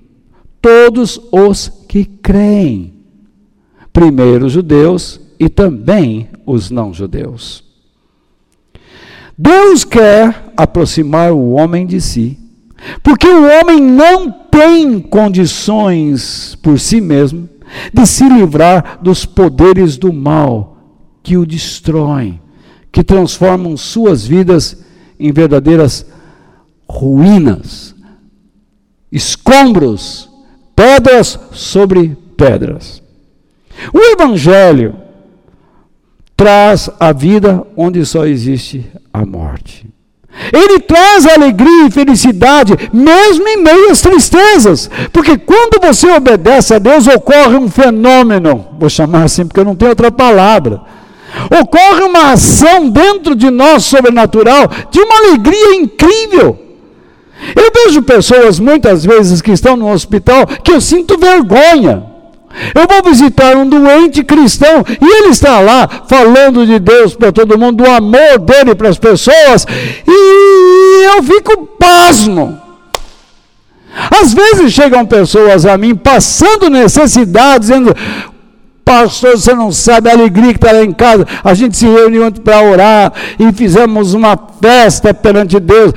[0.62, 2.94] Todos os que creem.
[3.94, 7.64] Primeiro os judeus e também os não-judeus.
[9.38, 12.38] Deus quer aproximar o homem de si,
[13.02, 17.48] porque o homem não tem condições por si mesmo
[17.94, 20.78] de se livrar dos poderes do mal
[21.22, 22.42] que o destroem,
[22.92, 24.87] que transformam suas vidas
[25.20, 26.06] em verdadeiras
[26.88, 27.96] ruínas,
[29.12, 30.30] escombros,
[30.76, 33.02] pedras sobre pedras.
[33.94, 34.96] O Evangelho
[36.36, 39.88] traz a vida onde só existe a morte.
[40.54, 44.90] Ele traz alegria e felicidade, mesmo em meio às tristezas.
[45.12, 49.76] Porque quando você obedece a Deus, ocorre um fenômeno, vou chamar assim porque eu não
[49.76, 50.82] tenho outra palavra.
[51.62, 56.58] Ocorre uma ação dentro de nós sobrenatural, de uma alegria incrível.
[57.56, 62.04] Eu vejo pessoas muitas vezes que estão no hospital que eu sinto vergonha.
[62.74, 67.58] Eu vou visitar um doente cristão e ele está lá falando de Deus para todo
[67.58, 69.68] mundo, do amor dele para as pessoas,
[70.08, 72.60] e eu fico pasmo.
[74.22, 77.96] Às vezes chegam pessoas a mim passando necessidade, dizendo:
[78.88, 81.28] Pastor, você não sabe a alegria que está lá em casa.
[81.44, 85.92] A gente se reuniu para orar e fizemos uma festa perante Deus.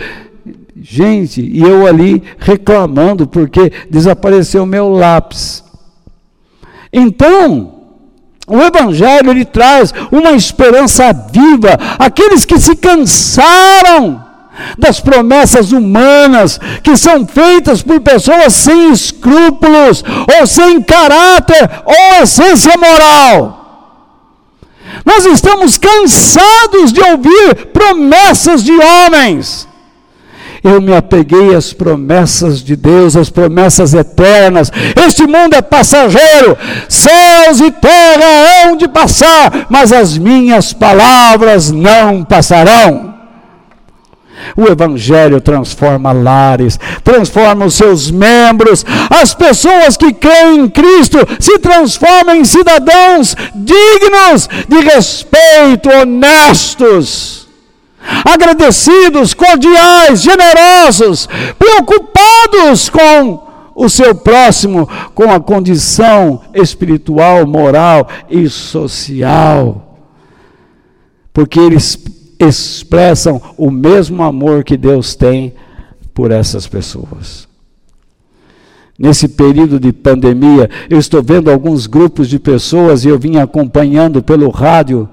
[0.76, 5.62] Gente, e eu ali reclamando porque desapareceu o meu lápis.
[6.93, 7.74] Então,
[8.45, 11.78] o Evangelho ele traz uma esperança viva.
[11.97, 14.30] Aqueles que se cansaram
[14.79, 20.05] das promessas humanas que são feitas por pessoas sem escrúpulos,
[20.39, 23.57] ou sem caráter, ou essência moral.
[25.05, 29.71] Nós estamos cansados de ouvir promessas de homens
[30.63, 34.71] eu me apeguei às promessas de Deus, às promessas eternas.
[35.07, 36.57] Este mundo é passageiro,
[36.89, 43.10] céus e terra hão de passar, mas as minhas palavras não passarão.
[44.57, 48.84] O Evangelho transforma lares, transforma os seus membros.
[49.11, 57.41] As pessoas que creem em Cristo se transformam em cidadãos dignos de respeito, honestos
[58.24, 61.28] agradecidos, cordiais, generosos,
[61.59, 69.99] preocupados com o seu próximo, com a condição espiritual, moral e social.
[71.32, 71.97] Porque eles
[72.41, 75.53] expressam o mesmo amor que Deus tem
[76.14, 77.49] por essas pessoas.
[78.99, 84.22] nesse período de pandemia, eu estou vendo alguns grupos de pessoas e eu vim acompanhando
[84.22, 85.09] pelo rádio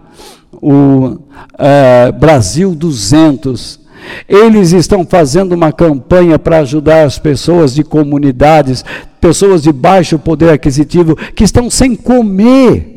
[0.51, 1.17] o
[1.57, 3.79] é, Brasil 200.
[4.27, 8.83] Eles estão fazendo uma campanha para ajudar as pessoas de comunidades,
[9.21, 12.96] pessoas de baixo poder aquisitivo, que estão sem comer.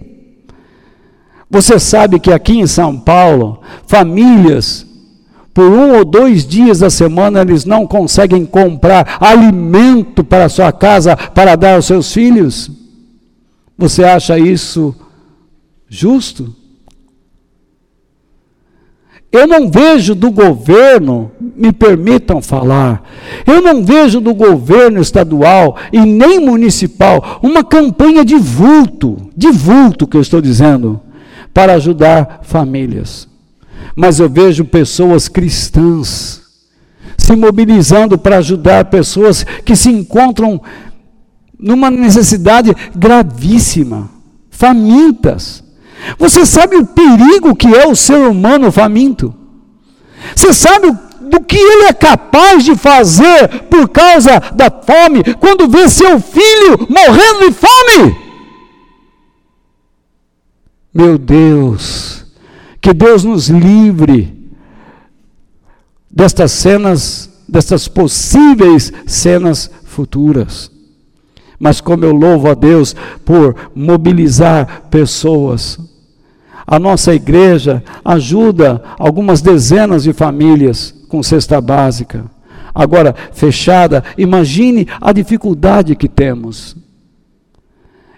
[1.50, 4.86] Você sabe que aqui em São Paulo, famílias
[5.52, 10.70] por um ou dois dias da semana eles não conseguem comprar alimento para a sua
[10.70, 12.70] casa para dar aos seus filhos?
[13.76, 14.94] Você acha isso
[15.88, 16.54] justo?
[19.32, 23.02] Eu não vejo do governo, me permitam falar,
[23.46, 30.06] eu não vejo do governo estadual e nem municipal uma campanha de vulto, de vulto
[30.06, 31.00] que eu estou dizendo,
[31.52, 33.30] para ajudar famílias
[33.94, 36.40] mas eu vejo pessoas cristãs
[37.16, 40.60] se mobilizando para ajudar pessoas que se encontram
[41.58, 44.08] numa necessidade gravíssima,
[44.50, 45.62] famintas.
[46.18, 49.34] Você sabe o perigo que é o ser humano faminto?
[50.34, 50.90] Você sabe
[51.20, 56.86] do que ele é capaz de fazer por causa da fome quando vê seu filho
[56.88, 58.29] morrendo de fome?
[60.92, 62.26] Meu Deus,
[62.80, 64.40] que Deus nos livre
[66.10, 70.70] destas cenas, destas possíveis cenas futuras.
[71.58, 75.78] Mas como eu louvo a Deus por mobilizar pessoas.
[76.66, 82.24] A nossa igreja ajuda algumas dezenas de famílias com cesta básica.
[82.74, 86.76] Agora, fechada, imagine a dificuldade que temos.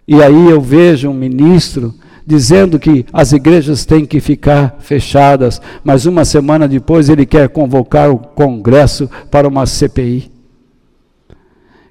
[0.06, 1.94] E aí eu vejo um ministro
[2.26, 8.10] dizendo que as igrejas têm que ficar fechadas, mas uma semana depois ele quer convocar
[8.10, 10.30] o Congresso para uma CPI.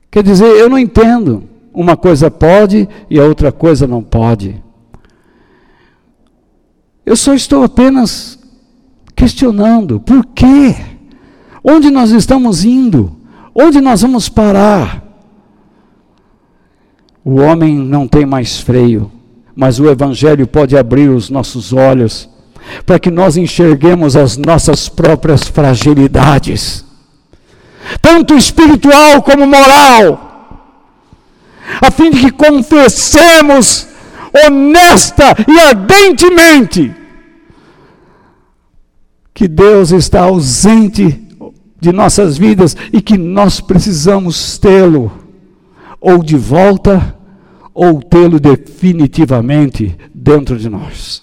[0.10, 1.44] Quer dizer, eu não entendo.
[1.74, 4.62] Uma coisa pode e a outra coisa não pode.
[7.06, 8.38] Eu só estou apenas
[9.16, 10.76] questionando por quê?
[11.64, 13.16] Onde nós estamos indo?
[13.56, 15.02] Onde nós vamos parar?
[17.24, 19.12] O homem não tem mais freio
[19.56, 22.30] mas o Evangelho pode abrir os nossos olhos
[22.86, 26.86] para que nós enxerguemos as nossas próprias fragilidades,
[28.02, 30.78] tanto espiritual como moral,
[31.82, 33.88] a fim de que confessemos
[34.45, 36.93] honesta e ardentemente
[39.34, 41.28] que Deus está ausente
[41.80, 45.12] de nossas vidas e que nós precisamos tê-lo
[45.99, 47.16] ou de volta
[47.74, 51.22] ou tê-lo definitivamente dentro de nós.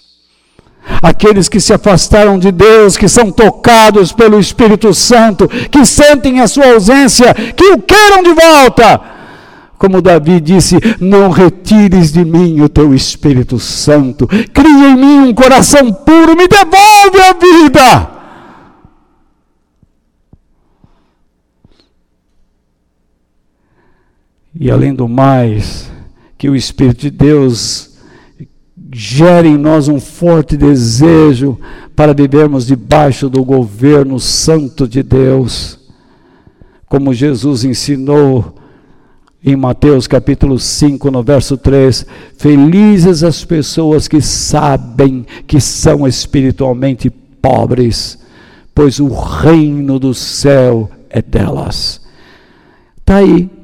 [1.01, 6.47] Aqueles que se afastaram de Deus, que são tocados pelo Espírito Santo, que sentem a
[6.47, 8.99] sua ausência, que o queiram de volta.
[9.77, 15.33] Como Davi disse: Não retires de mim o teu Espírito Santo, cria em mim um
[15.33, 18.19] coração puro, me devolve a vida.
[24.53, 25.89] E além do mais,
[26.39, 27.97] que o Espírito de Deus
[28.93, 31.59] gere em nós um forte desejo
[31.93, 35.77] para vivermos debaixo do governo santo de Deus,
[36.87, 38.55] como Jesus ensinou
[39.43, 42.05] em Mateus capítulo 5, no verso 3:
[42.37, 48.17] Felizes as pessoas que sabem que são espiritualmente pobres,
[48.73, 51.99] pois o reino do céu é delas.
[52.97, 53.58] Está aí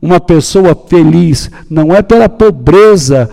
[0.00, 3.28] uma pessoa feliz não é pela pobreza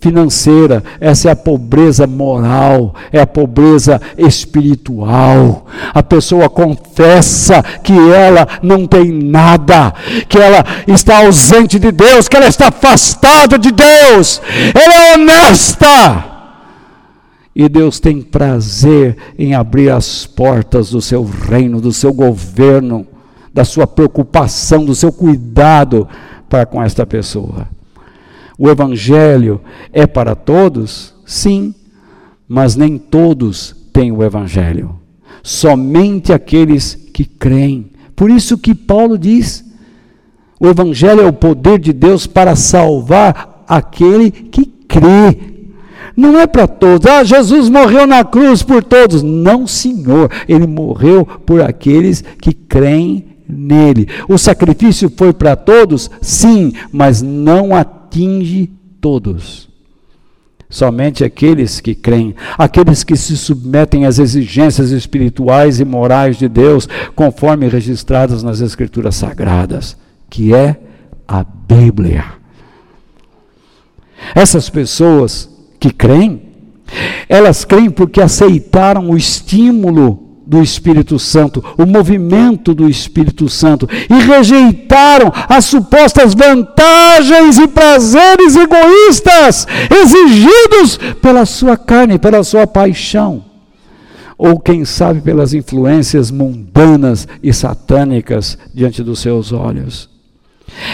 [0.00, 5.66] financeira, essa é a pobreza moral, é a pobreza espiritual.
[5.92, 9.92] A pessoa confessa que ela não tem nada,
[10.28, 14.40] que ela está ausente de Deus, que ela está afastada de Deus,
[14.74, 16.24] ela é honesta.
[17.54, 23.04] E Deus tem prazer em abrir as portas do seu reino, do seu governo
[23.58, 26.06] da sua preocupação, do seu cuidado
[26.48, 27.66] para com esta pessoa.
[28.56, 29.60] O Evangelho
[29.92, 31.12] é para todos?
[31.26, 31.74] Sim,
[32.46, 34.94] mas nem todos têm o Evangelho.
[35.42, 37.90] Somente aqueles que creem.
[38.14, 39.64] Por isso que Paulo diz:
[40.60, 45.36] o Evangelho é o poder de Deus para salvar aquele que crê.
[46.16, 47.10] Não é para todos.
[47.10, 49.20] Ah, Jesus morreu na cruz por todos.
[49.20, 50.30] Não, Senhor.
[50.48, 54.08] Ele morreu por aqueles que creem nele.
[54.28, 56.10] O sacrifício foi para todos?
[56.20, 58.70] Sim, mas não atinge
[59.00, 59.68] todos.
[60.70, 66.86] Somente aqueles que creem, aqueles que se submetem às exigências espirituais e morais de Deus,
[67.14, 69.96] conforme registradas nas Escrituras Sagradas,
[70.28, 70.76] que é
[71.26, 72.24] a Bíblia.
[74.34, 75.48] Essas pessoas
[75.80, 76.42] que creem,
[77.30, 84.14] elas creem porque aceitaram o estímulo do Espírito Santo, o movimento do Espírito Santo, e
[84.14, 93.44] rejeitaram as supostas vantagens e prazeres egoístas exigidos pela sua carne, pela sua paixão,
[94.38, 100.08] ou quem sabe pelas influências mundanas e satânicas diante dos seus olhos.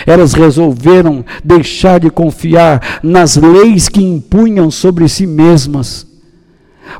[0.05, 6.13] Elas resolveram deixar de confiar nas leis que impunham sobre si mesmas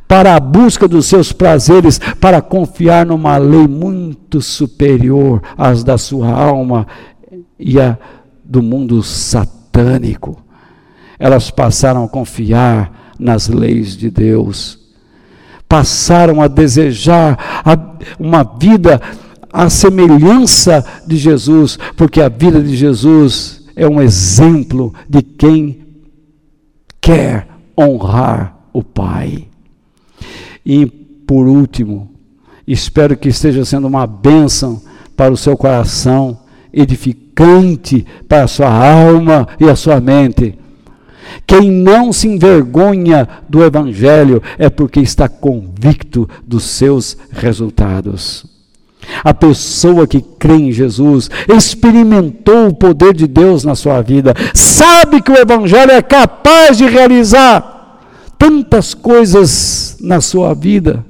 [0.07, 6.31] para a busca dos seus prazeres, para confiar numa lei muito superior às da sua
[6.31, 6.87] alma
[7.59, 7.99] e a
[8.45, 10.43] do mundo satânico.
[11.19, 14.79] Elas passaram a confiar nas leis de Deus,
[15.69, 17.63] passaram a desejar
[18.19, 19.01] uma vida
[19.53, 25.85] à semelhança de Jesus, porque a vida de Jesus é um exemplo de quem
[27.01, 29.49] quer honrar o Pai.
[30.65, 32.11] E por último,
[32.67, 34.83] espero que esteja sendo uma bênção
[35.17, 36.39] para o seu coração,
[36.73, 40.59] edificante para a sua alma e a sua mente.
[41.47, 48.47] Quem não se envergonha do Evangelho é porque está convicto dos seus resultados.
[49.23, 55.21] A pessoa que crê em Jesus experimentou o poder de Deus na sua vida, sabe
[55.21, 57.74] que o Evangelho é capaz de realizar
[58.45, 61.03] tantas coisas na sua vida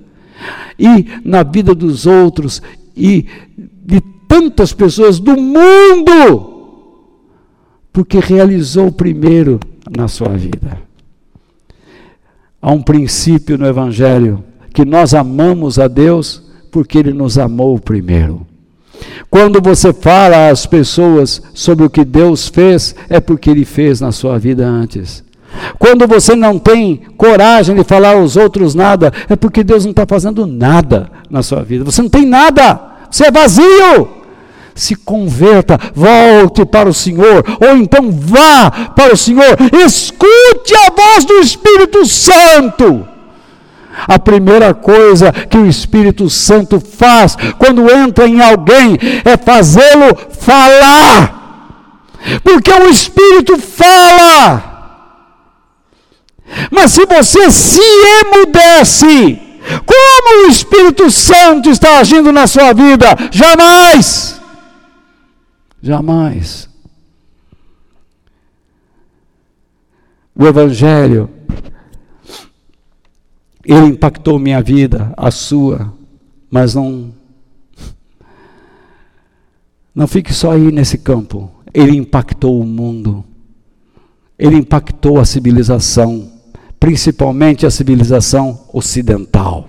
[0.78, 2.62] e na vida dos outros
[2.96, 3.26] e
[3.58, 6.92] de tantas pessoas do mundo,
[7.92, 9.58] porque realizou primeiro
[9.90, 10.78] na sua vida.
[12.62, 18.46] Há um princípio no Evangelho que nós amamos a Deus porque Ele nos amou primeiro.
[19.28, 24.12] Quando você fala às pessoas sobre o que Deus fez, é porque Ele fez na
[24.12, 25.24] sua vida antes.
[25.78, 30.06] Quando você não tem coragem de falar aos outros nada, é porque Deus não está
[30.06, 31.84] fazendo nada na sua vida.
[31.84, 32.80] Você não tem nada,
[33.10, 34.08] você é vazio.
[34.74, 41.24] Se converta, volte para o Senhor, ou então vá para o Senhor, escute a voz
[41.24, 43.06] do Espírito Santo.
[44.08, 51.70] A primeira coisa que o Espírito Santo faz quando entra em alguém é fazê-lo falar,
[52.42, 54.73] porque o Espírito fala.
[56.70, 59.40] Mas se você se emudece,
[59.86, 63.06] como o Espírito Santo está agindo na sua vida?
[63.30, 64.40] Jamais!
[65.82, 66.68] Jamais.
[70.36, 71.30] O Evangelho,
[73.64, 75.92] ele impactou minha vida, a sua,
[76.50, 77.14] mas não.
[79.94, 81.50] Não fique só aí nesse campo.
[81.72, 83.24] Ele impactou o mundo.
[84.36, 86.33] Ele impactou a civilização
[86.84, 89.66] principalmente a civilização ocidental.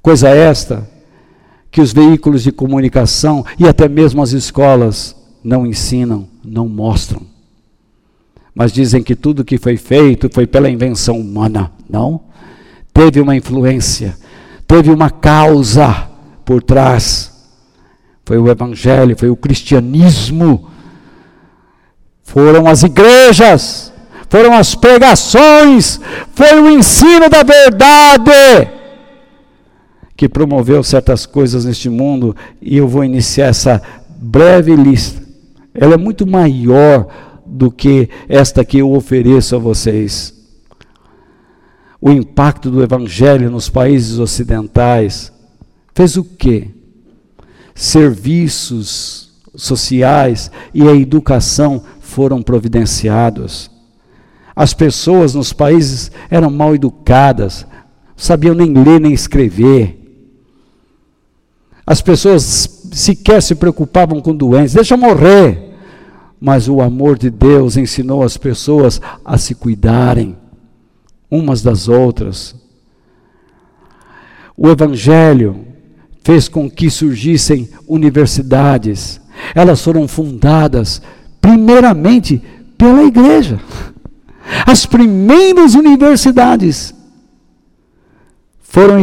[0.00, 0.88] Coisa esta
[1.68, 7.22] que os veículos de comunicação e até mesmo as escolas não ensinam, não mostram.
[8.54, 11.72] Mas dizem que tudo que foi feito foi pela invenção humana.
[11.88, 12.20] Não.
[12.94, 14.16] Teve uma influência,
[14.68, 16.08] teve uma causa
[16.44, 17.32] por trás.
[18.24, 20.70] Foi o evangelho, foi o cristianismo.
[22.22, 23.90] Foram as igrejas
[24.30, 26.00] foram as pregações,
[26.32, 28.80] foi o ensino da verdade
[30.20, 33.80] que promoveu certas coisas neste mundo, e eu vou iniciar essa
[34.18, 35.26] breve lista.
[35.72, 37.06] Ela é muito maior
[37.46, 40.34] do que esta que eu ofereço a vocês.
[41.98, 45.32] O impacto do evangelho nos países ocidentais
[45.94, 46.68] fez o quê?
[47.74, 53.70] Serviços sociais e a educação foram providenciados.
[54.60, 57.66] As pessoas nos países eram mal educadas,
[58.14, 59.98] sabiam nem ler nem escrever.
[61.86, 65.78] As pessoas sequer se preocupavam com doentes, deixa morrer.
[66.38, 70.36] Mas o amor de Deus ensinou as pessoas a se cuidarem
[71.30, 72.54] umas das outras.
[74.54, 75.64] O Evangelho
[76.22, 79.22] fez com que surgissem universidades.
[79.54, 81.00] Elas foram fundadas,
[81.40, 82.42] primeiramente,
[82.76, 83.58] pela igreja.
[84.66, 86.94] As primeiras universidades
[88.60, 89.00] foram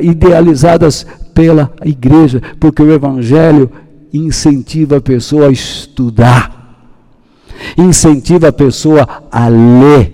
[0.00, 3.70] idealizadas pela igreja, porque o Evangelho
[4.12, 6.76] incentiva a pessoa a estudar,
[7.76, 10.12] incentiva a pessoa a ler,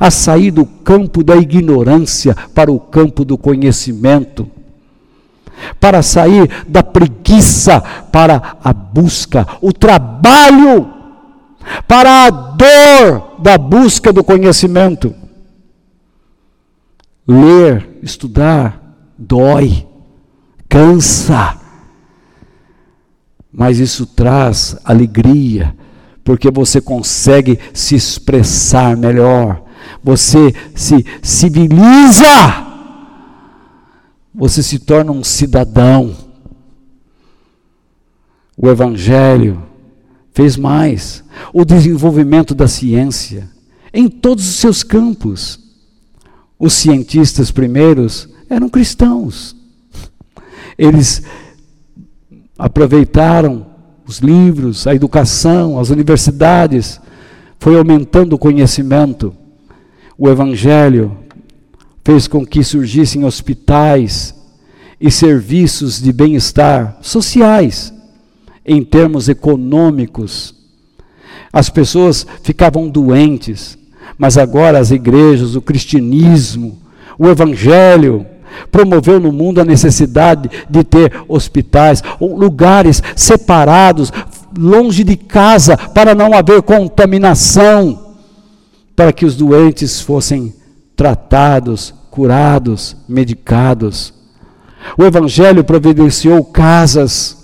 [0.00, 4.50] a sair do campo da ignorância para o campo do conhecimento,
[5.80, 7.80] para sair da preguiça
[8.12, 10.88] para a busca, o trabalho
[11.86, 15.14] para a dor da busca do conhecimento.
[17.26, 18.80] Ler, estudar,
[19.18, 19.86] dói,
[20.68, 21.60] cansa,
[23.52, 25.74] mas isso traz alegria,
[26.22, 29.62] porque você consegue se expressar melhor,
[30.02, 32.66] você se civiliza,
[34.34, 36.14] você se torna um cidadão.
[38.58, 39.62] O Evangelho
[40.36, 43.48] fez mais, o desenvolvimento da ciência,
[43.90, 45.58] em todos os seus campos.
[46.58, 49.56] Os cientistas primeiros eram cristãos.
[50.76, 51.22] Eles
[52.58, 53.66] aproveitaram
[54.06, 57.00] os livros, a educação, as universidades,
[57.58, 59.34] foi aumentando o conhecimento.
[60.18, 61.16] O Evangelho
[62.04, 64.34] fez com que surgissem hospitais
[65.00, 67.90] e serviços de bem-estar sociais,
[68.66, 70.54] em termos econômicos.
[71.52, 73.78] As pessoas ficavam doentes,
[74.18, 76.78] mas agora as igrejas, o cristianismo,
[77.18, 78.26] o Evangelho,
[78.70, 84.12] promoveu no mundo a necessidade de ter hospitais, lugares separados,
[84.56, 88.14] longe de casa, para não haver contaminação,
[88.94, 90.54] para que os doentes fossem
[90.94, 94.14] tratados, curados, medicados.
[94.96, 97.35] O Evangelho providenciou casas,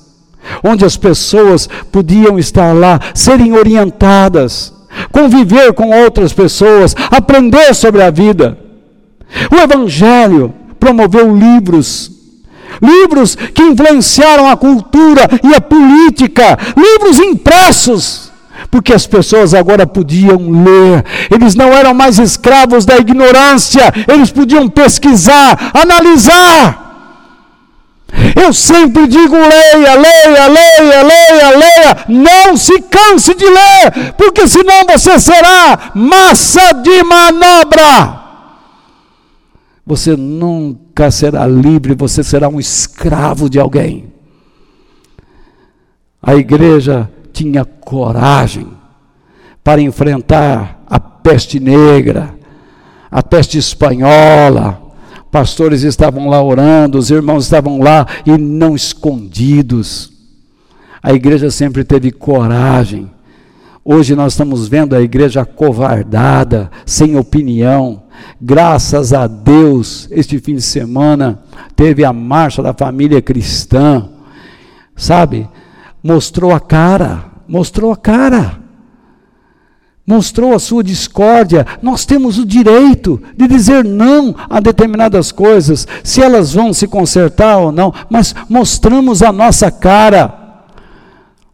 [0.62, 4.72] onde as pessoas podiam estar lá, serem orientadas,
[5.10, 8.58] conviver com outras pessoas, aprender sobre a vida.
[9.50, 12.10] O Evangelho promoveu livros.
[12.80, 18.32] Livros que influenciaram a cultura e a política, livros impressos,
[18.70, 24.68] porque as pessoas agora podiam ler, eles não eram mais escravos da ignorância, eles podiam
[24.68, 26.91] pesquisar, analisar.
[28.34, 32.04] Eu sempre digo: leia, leia, leia, leia, leia.
[32.08, 38.22] Não se canse de ler, porque senão você será massa de manobra
[39.84, 44.12] você nunca será livre, você será um escravo de alguém.
[46.22, 48.68] A igreja tinha coragem
[49.62, 52.34] para enfrentar a peste negra,
[53.10, 54.81] a peste espanhola.
[55.32, 60.12] Pastores estavam lá orando, os irmãos estavam lá e não escondidos.
[61.02, 63.10] A igreja sempre teve coragem.
[63.84, 68.02] Hoje nós estamos vendo a igreja acovardada, sem opinião,
[68.40, 71.42] Graças a Deus, este fim de semana
[71.76, 74.08] teve a marcha da família cristã,
[74.96, 75.48] sabe?
[76.02, 78.58] Mostrou a cara, mostrou a cara,
[80.06, 81.66] mostrou a sua discórdia.
[81.80, 87.58] Nós temos o direito de dizer não a determinadas coisas, se elas vão se consertar
[87.58, 90.40] ou não, mas mostramos a nossa cara.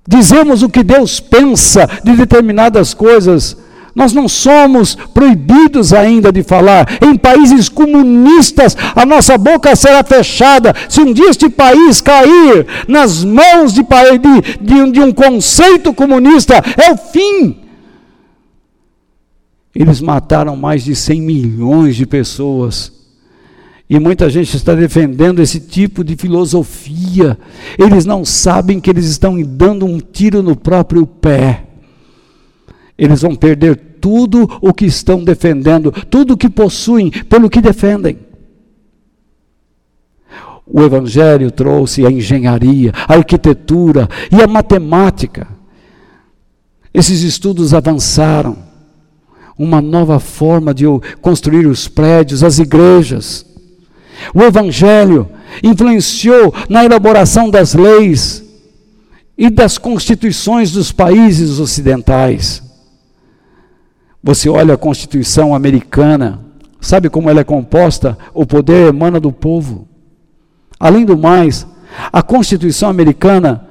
[0.07, 3.57] Dizemos o que Deus pensa de determinadas coisas
[3.99, 6.87] nós não somos proibidos ainda de falar.
[7.03, 10.73] Em países comunistas, a nossa boca será fechada.
[10.89, 13.83] Se um dia este país cair nas mãos de,
[14.61, 17.68] de, de um conceito comunista, é o fim.
[19.79, 22.93] Eles mataram mais de 100 milhões de pessoas.
[23.89, 27.39] E muita gente está defendendo esse tipo de filosofia.
[27.79, 31.65] Eles não sabem que eles estão dando um tiro no próprio pé.
[32.99, 38.19] Eles vão perder tudo o que estão defendendo, tudo o que possuem, pelo que defendem.
[40.67, 45.47] O Evangelho trouxe a engenharia, a arquitetura e a matemática.
[46.93, 48.68] Esses estudos avançaram.
[49.59, 50.85] Uma nova forma de
[51.21, 53.45] construir os prédios, as igrejas.
[54.35, 55.29] O Evangelho
[55.63, 58.45] influenciou na elaboração das leis
[59.37, 62.63] e das constituições dos países ocidentais.
[64.23, 66.41] Você olha a Constituição americana,
[66.81, 68.19] sabe como ela é composta?
[68.35, 69.87] O poder emana do povo.
[70.79, 71.67] Além do mais,
[72.13, 73.67] a Constituição americana,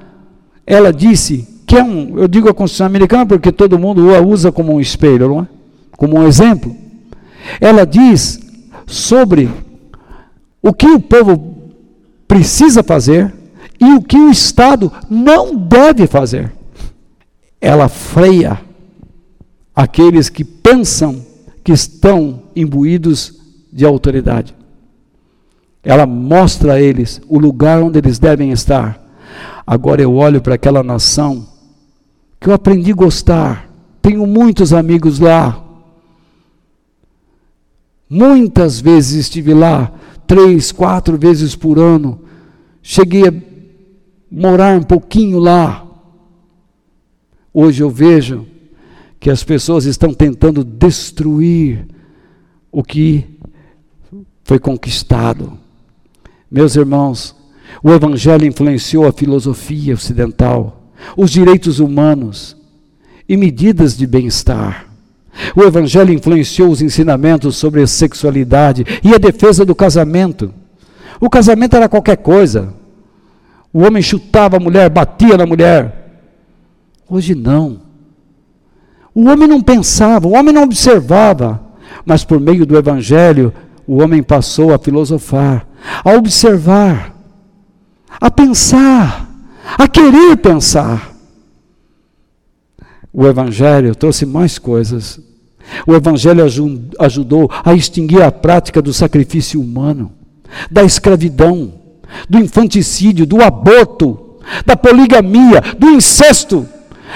[0.66, 4.50] ela disse que é um, eu digo a Constituição americana porque todo mundo a usa
[4.50, 5.57] como um espelho, não é?
[5.98, 6.74] Como um exemplo.
[7.60, 8.40] Ela diz
[8.86, 9.50] sobre
[10.62, 11.72] o que o povo
[12.26, 13.34] precisa fazer
[13.80, 16.52] e o que o Estado não deve fazer.
[17.60, 18.60] Ela freia
[19.74, 21.26] aqueles que pensam
[21.64, 23.36] que estão imbuídos
[23.72, 24.54] de autoridade.
[25.82, 29.04] Ela mostra a eles o lugar onde eles devem estar.
[29.66, 31.46] Agora eu olho para aquela nação
[32.40, 33.68] que eu aprendi a gostar.
[34.00, 35.67] Tenho muitos amigos lá.
[38.08, 39.92] Muitas vezes estive lá,
[40.26, 42.20] três, quatro vezes por ano.
[42.82, 43.34] cheguei a
[44.30, 45.86] morar um pouquinho lá.
[47.52, 48.46] Hoje eu vejo
[49.20, 51.86] que as pessoas estão tentando destruir
[52.70, 53.24] o que
[54.44, 55.58] foi conquistado.
[56.50, 57.34] Meus irmãos,
[57.82, 62.56] o Evangelho influenciou a filosofia ocidental, os direitos humanos
[63.28, 64.87] e medidas de bem-estar.
[65.54, 70.52] O Evangelho influenciou os ensinamentos sobre sexualidade e a defesa do casamento.
[71.20, 72.74] O casamento era qualquer coisa.
[73.72, 76.22] O homem chutava a mulher, batia na mulher.
[77.08, 77.80] Hoje não.
[79.14, 81.60] O homem não pensava, o homem não observava,
[82.04, 83.52] mas por meio do Evangelho,
[83.86, 85.66] o homem passou a filosofar,
[86.04, 87.14] a observar,
[88.20, 89.28] a pensar,
[89.78, 91.12] a querer pensar.
[93.12, 95.27] O Evangelho trouxe mais coisas.
[95.86, 96.44] O Evangelho
[96.98, 100.12] ajudou a extinguir a prática do sacrifício humano,
[100.70, 101.72] da escravidão,
[102.28, 106.66] do infanticídio, do aborto, da poligamia, do incesto,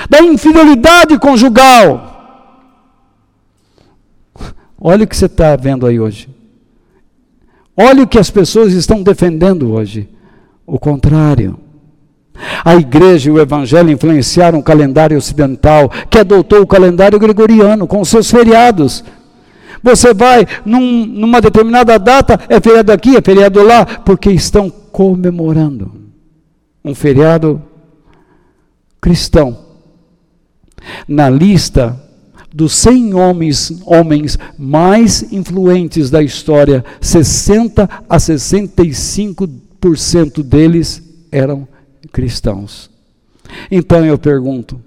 [0.09, 2.11] da infidelidade conjugal.
[4.79, 6.29] Olha o que você está vendo aí hoje.
[7.77, 10.09] Olha o que as pessoas estão defendendo hoje.
[10.67, 11.59] O contrário.
[12.65, 18.03] A igreja e o evangelho influenciaram o calendário ocidental, que adotou o calendário gregoriano com
[18.05, 19.05] seus feriados.
[19.83, 26.03] Você vai num, numa determinada data, é feriado aqui, é feriado lá, porque estão comemorando
[26.85, 27.61] um feriado
[29.01, 29.59] cristão.
[31.07, 31.97] Na lista
[32.53, 41.69] dos 100 homens, homens mais influentes da história, 60 a 65% deles eram
[42.11, 42.91] cristãos.
[43.71, 44.81] Então eu pergunto: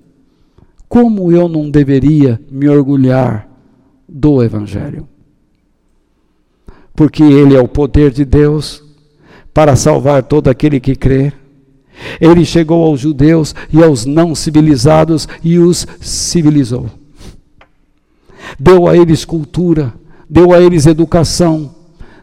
[0.88, 3.48] como eu não deveria me orgulhar
[4.08, 5.08] do Evangelho?
[6.96, 8.84] Porque ele é o poder de Deus
[9.54, 11.34] para salvar todo aquele que crê.
[12.20, 16.90] Ele chegou aos judeus e aos não civilizados e os civilizou.
[18.60, 19.94] Deu a eles cultura,
[20.30, 21.74] deu a eles educação,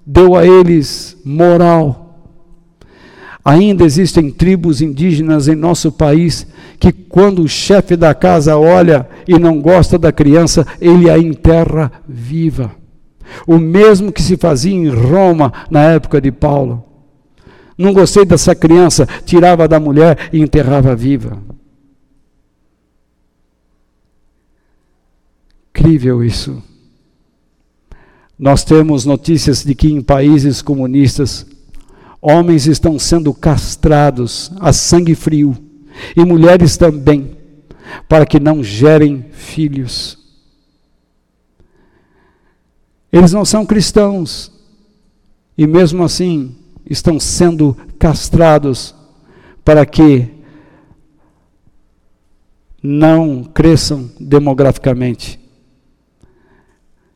[0.07, 2.02] deu a eles moral
[3.45, 6.47] Ainda existem tribos indígenas em nosso país
[6.79, 11.91] que, quando o chefe da casa olha e não gosta da criança, ele a enterra
[12.09, 12.73] viva.
[13.47, 16.85] O mesmo que se fazia em Roma na época de Paulo.
[17.77, 21.39] Não gostei dessa criança, tirava da mulher e enterrava viva.
[25.71, 26.63] Incrível isso.
[28.39, 31.47] Nós temos notícias de que em países comunistas
[32.25, 35.57] Homens estão sendo castrados a sangue frio,
[36.17, 37.37] e mulheres também,
[38.09, 40.17] para que não gerem filhos.
[43.13, 44.53] Eles não são cristãos,
[45.59, 46.57] e mesmo assim
[46.89, 48.95] estão sendo castrados
[49.65, 50.29] para que
[52.81, 55.41] não cresçam demograficamente.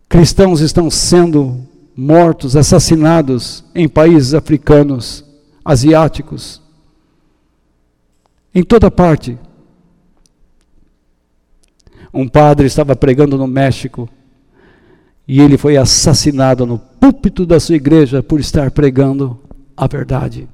[0.08, 1.60] Cristãos estão sendo
[1.96, 5.24] mortos, assassinados em países africanos,
[5.64, 6.60] asiáticos,
[8.54, 9.38] em toda parte.
[12.12, 14.08] Um padre estava pregando no México
[15.26, 19.38] e ele foi assassinado no púlpito da sua igreja por estar pregando
[19.76, 20.48] a verdade.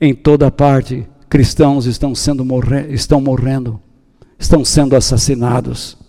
[0.00, 3.80] Em toda parte, cristãos estão sendo morre estão morrendo,
[4.38, 6.01] estão sendo assassinados.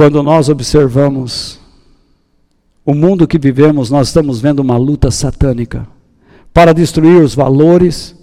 [0.00, 1.60] Quando nós observamos
[2.86, 5.86] o mundo que vivemos, nós estamos vendo uma luta satânica
[6.54, 8.16] para destruir os valores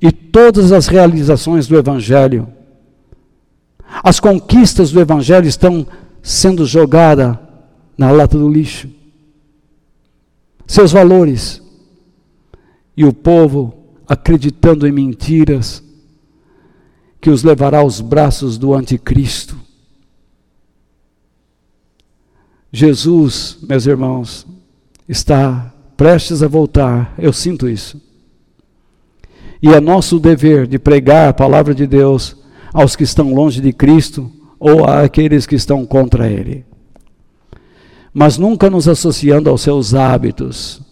[0.00, 2.48] e todas as realizações do Evangelho.
[4.02, 5.86] As conquistas do Evangelho estão
[6.22, 7.36] sendo jogadas
[7.98, 8.88] na lata do lixo.
[10.66, 11.60] Seus valores.
[12.96, 13.74] E o povo
[14.08, 15.84] acreditando em mentiras
[17.20, 19.57] que os levará aos braços do anticristo.
[22.70, 24.46] Jesus, meus irmãos,
[25.08, 28.00] está prestes a voltar, eu sinto isso.
[29.62, 32.36] E é nosso dever de pregar a palavra de Deus
[32.72, 36.64] aos que estão longe de Cristo ou àqueles que estão contra Ele.
[38.12, 40.82] Mas nunca nos associando aos seus hábitos,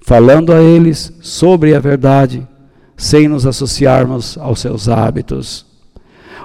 [0.00, 2.46] falando a eles sobre a verdade,
[2.96, 5.64] sem nos associarmos aos seus hábitos.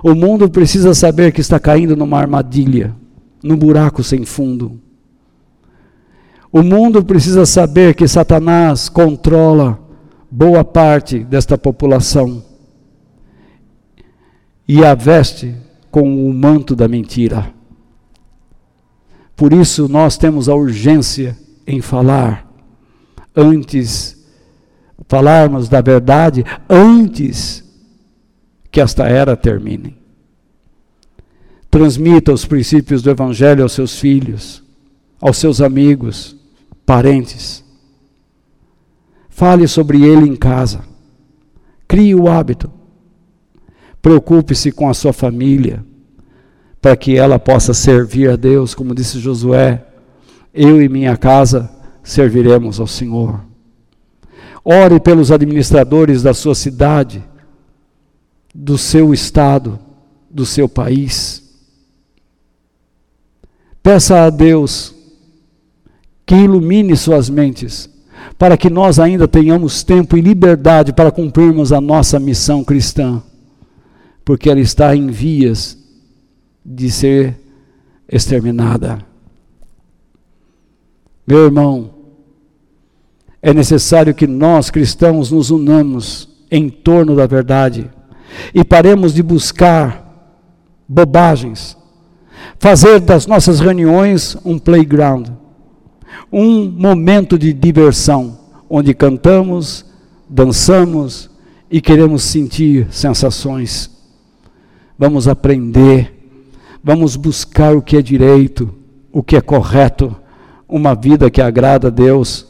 [0.04, 2.96] O mundo precisa saber que está caindo numa armadilha
[3.42, 4.80] no buraco sem fundo.
[6.52, 9.80] O mundo precisa saber que Satanás controla
[10.30, 12.44] boa parte desta população
[14.68, 15.56] e a veste
[15.92, 17.54] com o manto da mentira.
[19.36, 22.48] Por isso nós temos a urgência em falar
[23.36, 24.18] antes
[25.08, 27.64] falarmos da verdade antes
[28.72, 29.98] que esta era termine.
[31.78, 34.64] Transmita os princípios do evangelho aos seus filhos,
[35.22, 36.36] aos seus amigos,
[36.84, 37.64] parentes.
[39.30, 40.82] Fale sobre ele em casa.
[41.88, 42.72] Crie o hábito.
[44.02, 45.86] Preocupe-se com a sua família,
[46.82, 49.86] para que ela possa servir a Deus, como disse Josué:
[50.52, 51.70] Eu e minha casa
[52.02, 53.40] serviremos ao Senhor.
[54.66, 57.24] Ore pelos administradores da sua cidade,
[58.52, 59.78] do seu estado,
[60.28, 61.46] do seu país.
[63.88, 64.94] Peça a Deus
[66.26, 67.90] que ilumine suas mentes,
[68.38, 73.24] para que nós ainda tenhamos tempo e liberdade para cumprirmos a nossa missão cristã,
[74.26, 75.78] porque ela está em vias
[76.66, 77.38] de ser
[78.12, 79.00] exterminada.
[81.26, 81.92] Meu irmão,
[83.42, 87.90] é necessário que nós cristãos nos unamos em torno da verdade
[88.54, 90.36] e paremos de buscar
[90.86, 91.78] bobagens,
[92.60, 95.28] fazer das nossas reuniões um playground,
[96.32, 98.38] um momento de diversão,
[98.70, 99.86] onde cantamos,
[100.28, 101.30] dançamos
[101.70, 103.90] e queremos sentir sensações.
[104.98, 106.14] Vamos aprender,
[106.84, 108.74] vamos buscar o que é direito,
[109.12, 110.16] o que é correto,
[110.68, 112.46] uma vida que agrada a Deus,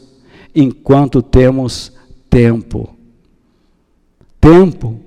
[0.54, 1.92] enquanto temos
[2.28, 2.96] tempo.
[4.40, 4.98] Tempo.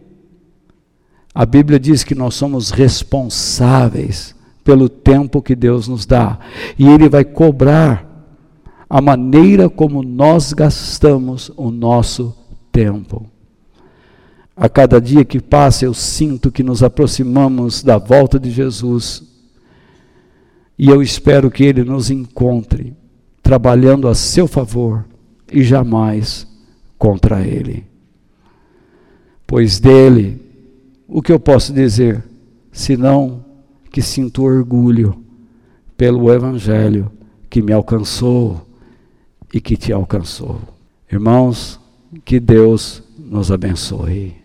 [1.34, 4.36] A Bíblia diz que nós somos responsáveis
[4.72, 6.40] pelo tempo que Deus nos dá,
[6.80, 8.08] e Ele vai cobrar
[8.90, 12.34] a maneira como nós gastamos o nosso
[12.72, 13.30] tempo.
[14.56, 19.24] A cada dia que passa, eu sinto que nos aproximamos da volta de Jesus.
[20.80, 22.96] E eu espero que Ele nos encontre
[23.44, 25.04] trabalhando a seu favor
[25.52, 26.48] e jamais
[26.98, 27.86] contra Ele.
[29.46, 30.42] Pois dele,
[31.10, 32.24] o que eu posso dizer,
[32.72, 33.51] senão
[33.92, 35.22] que sinto orgulho
[35.98, 37.12] pelo Evangelho
[37.50, 38.66] que me alcançou
[39.54, 40.62] e que te alcançou.
[41.12, 41.80] Irmãos,
[42.24, 44.41] que Deus nos abençoe.